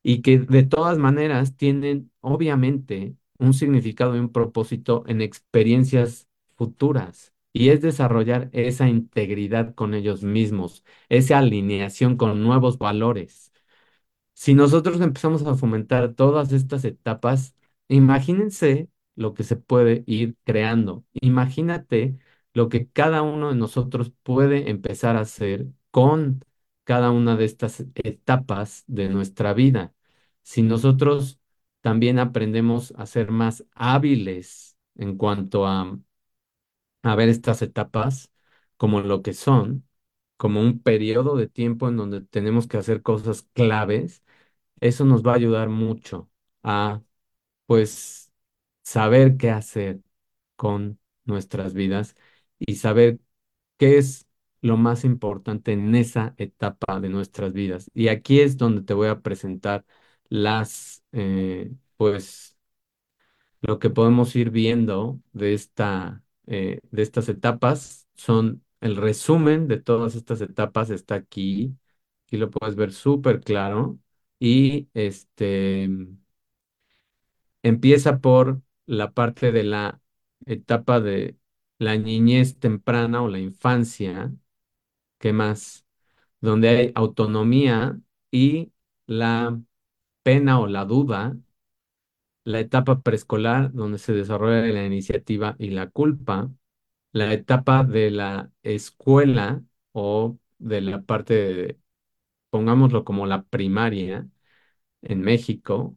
y 0.03 0.23
que 0.23 0.39
de 0.41 0.65
todas 0.65 0.99
maneras 0.99 1.57
tienen 1.57 2.13
obviamente 2.27 3.17
un 3.39 3.55
significado 3.55 4.17
y 4.17 4.19
un 4.21 4.33
propósito 4.33 5.05
en 5.07 5.21
experiencias 5.23 6.29
futuras. 6.57 7.33
Y 7.53 7.71
es 7.71 7.81
desarrollar 7.81 8.51
esa 8.53 8.89
integridad 8.89 9.75
con 9.75 9.95
ellos 9.95 10.23
mismos, 10.23 10.85
esa 11.09 11.39
alineación 11.39 12.17
con 12.17 12.43
nuevos 12.43 12.79
valores. 12.79 13.53
Si 14.35 14.55
nosotros 14.55 15.01
empezamos 15.01 15.45
a 15.47 15.55
fomentar 15.55 16.15
todas 16.15 16.53
estas 16.53 16.85
etapas, 16.85 17.55
imagínense 17.89 18.91
lo 19.15 19.35
que 19.35 19.45
se 19.45 19.57
puede 19.57 20.05
ir 20.07 20.37
creando. 20.45 21.05
Imagínate 21.15 22.19
lo 22.53 22.69
que 22.69 22.89
cada 22.91 23.23
uno 23.23 23.51
de 23.51 23.57
nosotros 23.57 24.13
puede 24.23 24.71
empezar 24.71 25.17
a 25.17 25.21
hacer 25.21 25.67
con 25.91 26.45
cada 26.85 27.11
una 27.11 27.37
de 27.37 27.45
estas 27.47 27.81
etapas 27.95 28.85
de 28.87 29.09
nuestra 29.09 29.55
vida. 29.55 29.95
Si 30.43 30.63
nosotros 30.63 31.41
también 31.87 32.19
aprendemos 32.19 32.93
a 32.97 33.07
ser 33.07 33.31
más 33.31 33.65
hábiles 33.77 34.77
en 34.97 35.17
cuanto 35.17 35.67
a, 35.69 35.97
a 37.03 37.15
ver 37.17 37.29
estas 37.29 37.63
etapas 37.63 38.33
como 38.77 39.01
lo 39.01 39.23
que 39.23 39.33
son, 39.35 39.87
como 40.37 40.61
un 40.61 40.81
periodo 40.83 41.37
de 41.37 41.49
tiempo 41.49 41.89
en 41.89 41.97
donde 41.97 42.21
tenemos 42.23 42.67
que 42.69 42.77
hacer 42.79 43.03
cosas 43.03 43.43
claves, 43.55 44.23
eso 44.81 45.05
nos 45.05 45.25
va 45.25 45.33
a 45.35 45.37
ayudar 45.37 45.69
mucho 45.71 46.31
a, 46.63 47.03
pues, 47.67 48.33
saber 48.85 49.37
qué 49.39 49.51
hacer 49.51 50.01
con 50.57 51.01
nuestras 51.25 51.75
vidas 51.75 52.17
y 52.59 52.77
saber 52.77 53.21
qué 53.79 53.99
es 53.99 54.27
lo 54.63 54.77
más 54.77 55.05
importante 55.05 55.73
en 55.73 55.95
esa 55.95 56.35
etapa 56.39 57.01
de 57.01 57.09
nuestras 57.11 57.53
vidas. 57.53 57.91
Y 57.95 58.09
aquí 58.09 58.41
es 58.41 58.57
donde 58.57 58.83
te 58.83 58.95
voy 58.95 59.09
a 59.09 59.21
presentar 59.23 59.85
las, 60.31 61.05
eh, 61.13 61.73
pues, 61.97 62.57
lo 63.61 63.79
que 63.79 63.91
podemos 63.91 64.35
ir 64.37 64.51
viendo 64.51 65.21
de 65.33 65.55
esta, 65.55 66.23
eh, 66.47 66.81
de 66.91 67.03
estas 67.03 67.29
etapas 67.29 68.07
son 68.15 68.65
el 68.81 68.97
resumen 68.97 69.69
de 69.69 69.79
todas 69.81 70.15
estas 70.15 70.41
etapas 70.41 70.91
está 70.91 71.15
aquí. 71.17 71.77
Aquí 72.27 72.37
lo 72.37 72.51
puedes 72.51 72.77
ver 72.77 72.93
súper 72.93 73.41
claro. 73.41 73.99
Y 74.39 74.89
este 74.95 75.89
empieza 77.63 78.19
por 78.21 78.63
la 78.87 79.13
parte 79.13 79.53
de 79.53 79.65
la 79.65 80.01
etapa 80.47 81.01
de 81.01 81.37
la 81.79 81.97
niñez 81.99 82.59
temprana 82.59 83.23
o 83.23 83.29
la 83.29 83.39
infancia. 83.39 84.33
¿Qué 85.19 85.33
más? 85.33 85.87
Donde 86.41 86.69
hay 86.71 86.93
autonomía 86.97 88.01
y 88.33 88.73
la 89.07 89.61
pena 90.29 90.59
o 90.61 90.67
la 90.67 90.85
duda 90.85 91.23
la 92.45 92.61
etapa 92.61 93.01
preescolar, 93.03 93.73
donde 93.73 93.99
se 93.99 94.13
desarrolla 94.13 94.63
la 94.73 94.85
iniciativa 94.87 95.57
y 95.59 95.71
la 95.71 95.91
culpa, 95.91 96.51
la 97.13 97.33
etapa 97.33 97.85
de 97.85 98.11
la 98.11 98.51
escuela 98.63 99.63
o 99.93 100.39
de 100.59 100.81
la 100.83 101.03
parte 101.03 101.35
de, 101.35 101.81
pongámoslo 102.51 103.05
como 103.05 103.27
la 103.27 103.45
primaria 103.45 104.29
en 105.03 105.23
México, 105.23 105.97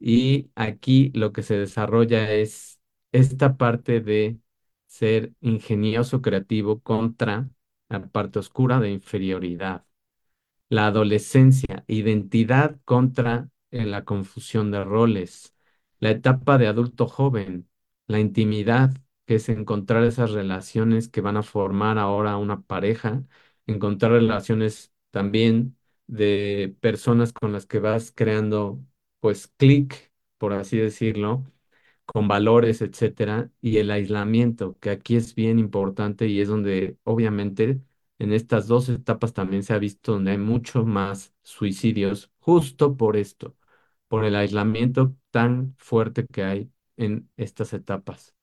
y 0.00 0.50
aquí 0.56 1.10
lo 1.14 1.32
que 1.32 1.42
se 1.42 1.56
desarrolla 1.58 2.32
es 2.32 2.80
esta 3.12 3.56
parte 3.56 4.00
de 4.00 4.38
ser 4.86 5.32
ingenioso, 5.40 6.22
creativo 6.22 6.80
contra 6.82 7.50
la 7.88 8.06
parte 8.08 8.38
oscura 8.40 8.80
de 8.80 8.90
inferioridad. 8.92 9.84
La 10.68 10.86
adolescencia, 10.88 11.84
identidad 11.88 12.78
contra 12.84 13.48
la 13.74 14.04
confusión 14.04 14.70
de 14.70 14.84
roles. 14.84 15.54
La 16.00 16.10
etapa 16.10 16.58
de 16.58 16.66
adulto 16.66 17.06
joven, 17.06 17.68
la 18.06 18.20
intimidad, 18.20 18.92
que 19.26 19.36
es 19.36 19.48
encontrar 19.48 20.04
esas 20.04 20.30
relaciones 20.32 21.08
que 21.08 21.20
van 21.20 21.36
a 21.36 21.42
formar 21.42 21.98
ahora 21.98 22.36
una 22.36 22.62
pareja, 22.62 23.24
encontrar 23.66 24.12
relaciones 24.12 24.92
también 25.10 25.76
de 26.06 26.76
personas 26.80 27.32
con 27.32 27.52
las 27.52 27.66
que 27.66 27.78
vas 27.80 28.12
creando, 28.14 28.80
pues, 29.20 29.48
clic, 29.56 30.12
por 30.38 30.52
así 30.52 30.76
decirlo, 30.78 31.44
con 32.04 32.28
valores, 32.28 32.82
etcétera, 32.82 33.50
y 33.60 33.78
el 33.78 33.90
aislamiento, 33.90 34.78
que 34.80 34.90
aquí 34.90 35.16
es 35.16 35.34
bien 35.34 35.58
importante 35.58 36.26
y 36.28 36.40
es 36.40 36.48
donde 36.48 36.98
obviamente 37.04 37.80
en 38.18 38.32
estas 38.32 38.66
dos 38.68 38.88
etapas 38.88 39.32
también 39.32 39.62
se 39.62 39.72
ha 39.74 39.78
visto 39.78 40.12
donde 40.12 40.32
hay 40.32 40.38
mucho 40.38 40.84
más 40.84 41.34
suicidios, 41.42 42.30
justo 42.38 42.96
por 42.96 43.16
esto, 43.16 43.56
por 44.14 44.24
el 44.24 44.36
aislamiento 44.36 45.16
tan 45.30 45.74
fuerte 45.78 46.26
que 46.26 46.44
hay 46.44 46.72
en 46.96 47.30
estas 47.36 47.72
etapas. 47.72 48.34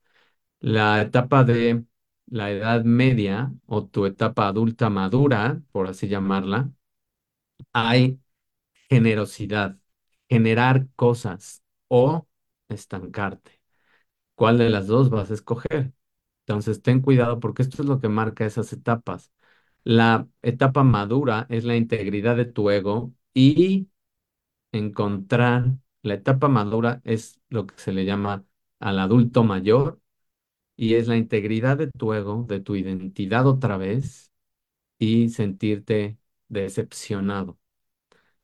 La 0.61 1.01
etapa 1.01 1.43
de 1.45 1.85
la 2.27 2.51
edad 2.51 2.83
media 2.85 3.53
o 3.67 3.85
tu 3.87 4.05
etapa 4.05 4.47
adulta 4.49 4.89
madura, 4.89 5.61
por 5.71 5.87
así 5.87 6.07
llamarla, 6.09 6.71
hay 7.73 8.19
generosidad, 8.89 9.77
generar 10.29 10.87
cosas 10.95 11.63
o 11.87 12.27
estancarte. 12.69 13.61
¿Cuál 14.35 14.59
de 14.59 14.71
las 14.71 14.87
dos 14.87 15.11
vas 15.11 15.31
a 15.31 15.35
escoger? 15.35 15.93
Entonces, 16.47 16.83
ten 16.83 17.01
cuidado 17.01 17.41
porque 17.41 17.63
esto 17.63 17.83
es 17.83 17.89
lo 17.89 18.01
que 18.01 18.09
marca 18.09 18.45
esas 18.45 18.73
etapas. 18.73 19.33
La 19.85 20.27
etapa 20.43 20.83
madura 20.83 21.47
es 21.49 21.65
la 21.65 21.77
integridad 21.77 22.37
de 22.37 22.45
tu 22.45 22.71
ego 22.71 23.13
y 23.35 23.89
encontrar, 24.71 25.75
la 26.03 26.15
etapa 26.15 26.47
madura 26.47 27.01
es 27.05 27.41
lo 27.49 27.67
que 27.67 27.75
se 27.77 27.91
le 27.93 28.05
llama 28.05 28.45
al 28.79 28.99
adulto 28.99 29.43
mayor 29.43 30.01
y 30.77 30.95
es 30.95 31.07
la 31.07 31.17
integridad 31.17 31.77
de 31.77 31.87
tu 31.89 32.13
ego, 32.13 32.45
de 32.47 32.59
tu 32.61 32.75
identidad 32.75 33.47
otra 33.47 33.77
vez 33.77 34.31
y 34.99 35.29
sentirte 35.29 36.19
decepcionado. 36.49 37.59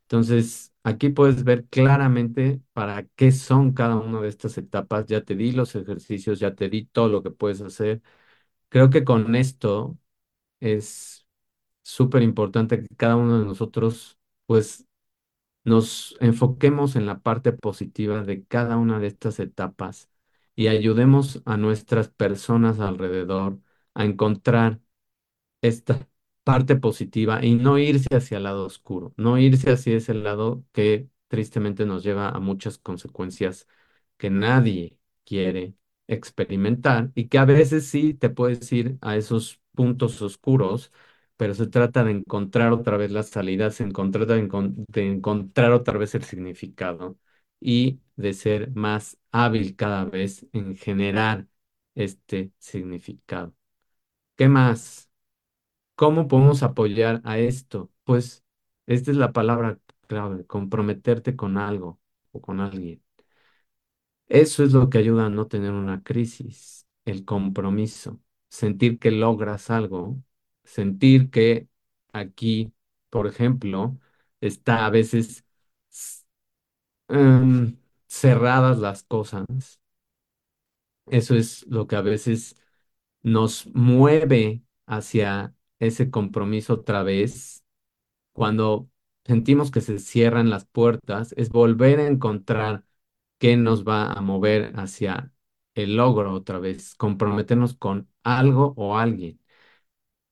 Entonces, 0.04 0.74
aquí 0.84 1.10
puedes 1.10 1.44
ver 1.44 1.66
claramente 1.68 2.62
para 2.74 3.04
qué 3.16 3.32
son 3.32 3.74
cada 3.74 3.96
una 3.98 4.22
de 4.22 4.30
estas 4.30 4.58
etapas. 4.58 5.06
Ya 5.08 5.22
te 5.24 5.36
di 5.36 5.52
los 5.52 5.76
ejercicios, 5.76 6.40
ya 6.40 6.56
te 6.56 6.70
di 6.70 6.86
todo 6.86 7.10
lo 7.10 7.24
que 7.24 7.32
puedes 7.32 7.62
hacer. 7.62 8.02
Creo 8.70 8.90
que 8.90 9.04
con 9.04 9.36
esto 9.36 9.98
es 10.62 11.28
súper 11.84 12.24
importante 12.24 12.82
que 12.82 12.96
cada 12.98 13.18
uno 13.18 13.40
de 13.40 13.46
nosotros, 13.46 14.20
pues, 14.48 14.86
nos 15.68 16.18
enfoquemos 16.22 16.96
en 16.98 17.08
la 17.08 17.20
parte 17.22 17.54
positiva 17.54 18.24
de 18.24 18.46
cada 18.46 18.78
una 18.78 19.00
de 19.00 19.08
estas 19.08 19.40
etapas 19.42 20.10
y 20.56 20.68
ayudemos 20.70 21.44
a 21.46 21.58
nuestras 21.58 22.10
personas 22.10 22.80
alrededor 22.82 23.60
a 23.96 24.06
encontrar 24.06 24.82
esta 25.62 26.08
parte 26.44 26.76
positiva 26.76 27.44
y 27.46 27.56
no 27.56 27.78
irse 27.78 28.16
hacia 28.16 28.38
el 28.38 28.44
lado 28.44 28.66
oscuro, 28.66 29.14
no 29.18 29.38
irse 29.38 29.72
hacia 29.72 29.98
ese 29.98 30.14
lado 30.14 30.64
que 30.72 31.10
tristemente 31.28 31.86
nos 31.86 32.04
lleva 32.04 32.30
a 32.30 32.40
muchas 32.40 32.78
consecuencias 32.78 33.68
que 34.18 34.30
nadie 34.30 34.98
quiere 35.26 35.76
experimentar 36.08 37.12
y 37.16 37.28
que 37.28 37.38
a 37.38 37.46
veces 37.46 37.88
sí 37.88 38.14
te 38.14 38.30
puedes 38.30 38.72
ir 38.72 38.98
a 39.02 39.18
esos 39.18 39.62
puntos 39.76 40.22
oscuros, 40.22 40.92
pero 41.38 41.54
se 41.56 41.68
trata 41.68 42.04
de 42.04 42.12
encontrar 42.12 42.72
otra 42.74 42.98
vez 42.98 43.12
las 43.12 43.30
salidas, 43.30 43.76
se 43.76 43.84
de, 43.86 44.50
de 44.88 45.08
encontrar 45.08 45.72
otra 45.74 45.98
vez 45.98 46.16
el 46.16 46.24
significado 46.24 47.18
y 47.60 48.02
de 48.16 48.34
ser 48.34 48.72
más 48.76 49.18
hábil 49.32 49.76
cada 49.76 50.06
vez 50.06 50.46
en 50.54 50.76
generar 50.78 51.48
este 51.96 52.52
significado. 52.60 53.56
¿Qué 54.36 54.50
más? 54.50 55.10
¿Cómo 55.96 56.28
podemos 56.28 56.64
apoyar 56.64 57.22
a 57.26 57.40
esto? 57.40 57.92
Pues 58.04 58.44
esta 58.88 59.12
es 59.12 59.18
la 59.18 59.34
palabra 59.34 59.80
clave, 60.08 60.46
comprometerte 60.46 61.36
con 61.36 61.58
algo 61.58 62.00
o 62.32 62.42
con 62.42 62.60
alguien. 62.62 63.04
Eso 64.28 64.64
es 64.64 64.74
lo 64.74 64.90
que 64.90 64.98
ayuda 64.98 65.28
a 65.28 65.30
no 65.30 65.48
tener 65.48 65.72
una 65.72 66.04
crisis, 66.04 66.86
el 67.06 67.24
compromiso, 67.26 68.20
sentir 68.50 69.00
que 69.00 69.12
logras 69.12 69.70
algo, 69.70 70.22
sentir 70.68 71.32
que 71.32 71.70
aquí, 72.14 72.74
por 73.12 73.28
ejemplo, 73.28 74.00
está 74.42 74.86
a 74.88 74.92
veces 74.92 75.46
em, 77.10 77.78
cerradas 78.08 78.78
las 78.80 79.04
cosas. 79.04 79.46
Eso 81.08 81.36
es 81.36 81.66
lo 81.68 81.88
que 81.88 81.96
a 81.96 82.02
veces 82.02 82.56
nos 83.24 83.68
mueve 83.76 84.64
hacia 84.88 85.56
ese 85.80 86.12
compromiso 86.12 86.74
otra 86.76 87.04
vez 87.04 87.64
cuando 88.34 88.90
sentimos 89.26 89.72
que 89.72 89.82
se 89.82 90.00
cierran 90.00 90.50
las 90.50 90.66
puertas, 90.66 91.34
es 91.38 91.50
volver 91.50 92.00
a 92.02 92.08
encontrar 92.08 92.86
qué 93.40 93.58
nos 93.58 93.86
va 93.86 94.12
a 94.14 94.22
mover 94.22 94.74
hacia 94.80 95.32
el 95.76 95.98
logro 95.98 96.34
otra 96.34 96.60
vez, 96.60 96.96
comprometernos 96.96 97.76
con 97.76 98.10
algo 98.24 98.74
o 98.78 98.98
alguien. 98.98 99.40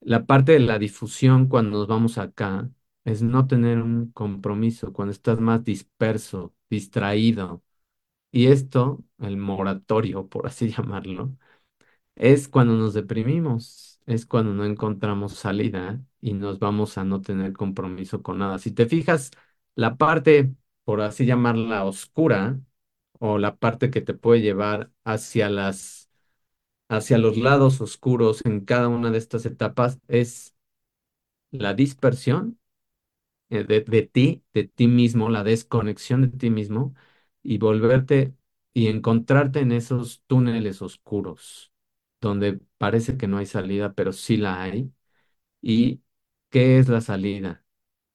La 0.06 0.26
parte 0.28 0.54
de 0.54 0.60
la 0.62 0.80
difusión 0.80 1.48
cuando 1.48 1.80
nos 1.80 1.88
vamos 1.88 2.18
acá 2.20 2.70
es 3.06 3.22
no 3.24 3.48
tener 3.48 3.80
un 3.82 4.12
compromiso, 4.12 4.94
cuando 4.94 5.12
estás 5.12 5.40
más 5.40 5.64
disperso, 5.64 6.54
distraído. 6.70 7.64
Y 8.32 8.48
esto, 8.48 9.04
el 9.20 9.38
moratorio, 9.38 10.28
por 10.30 10.48
así 10.48 10.70
llamarlo, 10.72 11.38
es 12.16 12.48
cuando 12.50 12.76
nos 12.76 12.94
deprimimos, 12.96 14.02
es 14.08 14.26
cuando 14.28 14.54
no 14.54 14.66
encontramos 14.66 15.34
salida 15.36 16.02
y 16.22 16.34
nos 16.34 16.60
vamos 16.60 16.98
a 16.98 17.06
no 17.06 17.22
tener 17.22 17.54
compromiso 17.54 18.24
con 18.24 18.40
nada. 18.40 18.60
Si 18.60 18.72
te 18.72 18.88
fijas, 18.88 19.32
la 19.76 19.98
parte, 19.98 20.54
por 20.86 21.02
así 21.02 21.26
llamarla, 21.26 21.86
oscura, 21.86 22.60
o 23.20 23.38
la 23.38 23.56
parte 23.58 23.90
que 23.92 24.02
te 24.02 24.14
puede 24.14 24.42
llevar 24.42 24.92
hacia 25.04 25.50
las, 25.50 26.05
hacia 26.90 27.18
los 27.18 27.38
lados 27.38 27.82
oscuros 27.82 28.42
en 28.46 28.62
cada 28.66 28.88
una 28.90 29.12
de 29.12 29.18
estas 29.20 29.46
etapas, 29.46 30.00
es 30.08 30.56
la 31.52 31.74
dispersión 31.74 32.60
eh, 33.50 33.64
de, 33.64 33.82
de 33.82 34.04
ti, 34.04 34.44
de 34.54 34.66
ti 34.68 34.88
mismo, 34.88 35.30
la 35.30 35.44
desconexión 35.44 36.22
de 36.24 36.30
ti 36.38 36.50
mismo 36.50 36.96
y 37.44 37.58
volverte 37.58 38.36
y 38.74 38.88
encontrarte 38.88 39.60
en 39.62 39.72
esos 39.72 40.24
túneles 40.28 40.82
oscuros 40.82 41.72
donde 42.22 42.60
parece 42.78 43.18
que 43.18 43.28
no 43.28 43.38
hay 43.38 43.46
salida, 43.46 43.94
pero 43.94 44.14
sí 44.14 44.38
la 44.38 44.62
hay. 44.64 44.92
¿Y 45.62 46.02
qué 46.50 46.80
es 46.80 46.90
la 46.90 47.02
salida? 47.02 47.66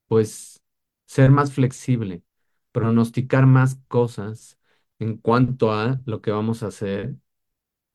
Pues 0.08 0.62
ser 1.06 1.30
más 1.30 1.52
flexible, 1.52 2.24
pronosticar 2.72 3.46
más 3.46 3.76
cosas 3.88 4.58
en 4.98 5.18
cuanto 5.18 5.72
a 5.72 6.00
lo 6.06 6.22
que 6.22 6.30
vamos 6.32 6.62
a 6.62 6.68
hacer 6.68 7.16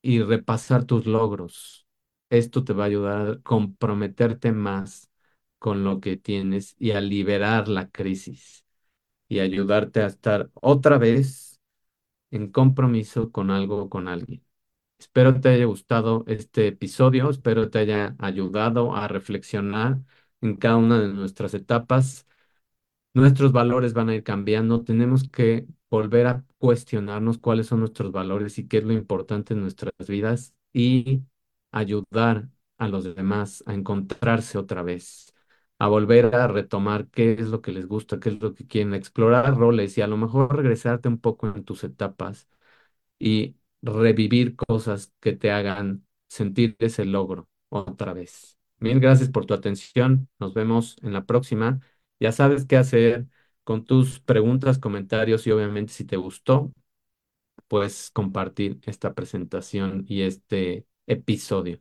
y 0.05 0.21
repasar 0.21 0.85
tus 0.85 1.07
logros. 1.07 1.87
Esto 2.29 2.63
te 2.63 2.73
va 2.73 2.83
a 2.83 2.87
ayudar 2.87 3.27
a 3.29 3.41
comprometerte 3.41 4.51
más 4.51 5.09
con 5.59 5.83
lo 5.83 5.99
que 5.99 6.15
tienes 6.17 6.75
y 6.79 6.91
a 6.91 7.01
liberar 7.01 7.67
la 7.67 7.89
crisis 7.89 8.65
y 9.29 9.39
ayudarte 9.39 10.01
a 10.03 10.07
estar 10.07 10.51
otra 10.55 10.97
vez 10.99 11.59
en 12.31 12.51
compromiso 12.51 13.31
con 13.31 13.51
algo 13.51 13.83
o 13.83 13.89
con 13.89 14.07
alguien. 14.07 14.43
Espero 14.99 15.39
te 15.41 15.49
haya 15.49 15.65
gustado 15.65 16.25
este 16.27 16.67
episodio, 16.67 17.29
espero 17.29 17.69
te 17.69 17.79
haya 17.79 18.15
ayudado 18.19 18.95
a 18.95 19.07
reflexionar 19.07 19.99
en 20.41 20.57
cada 20.57 20.77
una 20.77 20.99
de 21.01 21.09
nuestras 21.09 21.53
etapas. 21.55 22.27
Nuestros 23.13 23.51
valores 23.53 23.93
van 23.93 24.09
a 24.09 24.15
ir 24.15 24.23
cambiando, 24.23 24.83
tenemos 24.83 25.29
que 25.29 25.67
volver 25.89 26.27
a 26.27 26.45
cuestionarnos 26.57 27.37
cuáles 27.37 27.67
son 27.67 27.79
nuestros 27.81 28.11
valores 28.11 28.57
y 28.59 28.67
qué 28.67 28.77
es 28.79 28.83
lo 28.83 28.93
importante 28.93 29.53
en 29.53 29.61
nuestras 29.61 29.93
vidas 30.07 30.53
y 30.73 31.21
ayudar 31.71 32.49
a 32.77 32.87
los 32.87 33.03
demás 33.15 33.63
a 33.67 33.73
encontrarse 33.73 34.57
otra 34.57 34.83
vez, 34.83 35.33
a 35.79 35.87
volver 35.87 36.35
a 36.35 36.47
retomar 36.47 37.07
qué 37.09 37.33
es 37.33 37.47
lo 37.49 37.61
que 37.61 37.71
les 37.71 37.87
gusta, 37.87 38.19
qué 38.19 38.29
es 38.29 38.41
lo 38.41 38.53
que 38.53 38.67
quieren, 38.67 38.93
explorar 38.93 39.55
roles 39.57 39.97
y 39.97 40.01
a 40.01 40.07
lo 40.07 40.17
mejor 40.17 40.55
regresarte 40.55 41.07
un 41.09 41.19
poco 41.19 41.47
en 41.47 41.63
tus 41.63 41.83
etapas 41.83 42.47
y 43.19 43.55
revivir 43.81 44.55
cosas 44.55 45.13
que 45.19 45.33
te 45.33 45.51
hagan 45.51 46.05
sentir 46.27 46.75
ese 46.79 47.05
logro 47.05 47.49
otra 47.69 48.13
vez. 48.13 48.57
Mil 48.79 48.99
gracias 48.99 49.29
por 49.29 49.45
tu 49.45 49.53
atención. 49.53 50.29
Nos 50.39 50.53
vemos 50.53 50.97
en 51.01 51.13
la 51.13 51.25
próxima. 51.25 51.79
Ya 52.19 52.31
sabes 52.31 52.65
qué 52.65 52.77
hacer 52.77 53.27
con 53.65 53.85
tus 53.85 54.21
preguntas, 54.21 54.79
comentarios 54.79 55.47
y 55.47 55.51
obviamente 55.51 55.93
si 55.93 56.05
te 56.05 56.17
gustó, 56.17 56.73
pues 57.67 58.11
compartir 58.13 58.79
esta 58.85 59.13
presentación 59.13 60.05
y 60.07 60.21
este 60.23 60.87
episodio. 61.07 61.79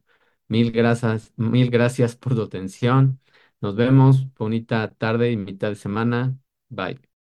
Mil 0.49 0.73
gracias, 0.73 1.33
mil 1.37 1.71
gracias 1.71 2.17
por 2.17 2.35
tu 2.35 2.43
atención. 2.43 3.21
Nos 3.61 3.77
vemos. 3.77 4.27
Bonita 4.37 4.91
tarde 4.95 5.31
y 5.33 5.37
mitad 5.37 5.71
de 5.71 5.77
semana. 5.77 6.39
Bye. 6.69 7.14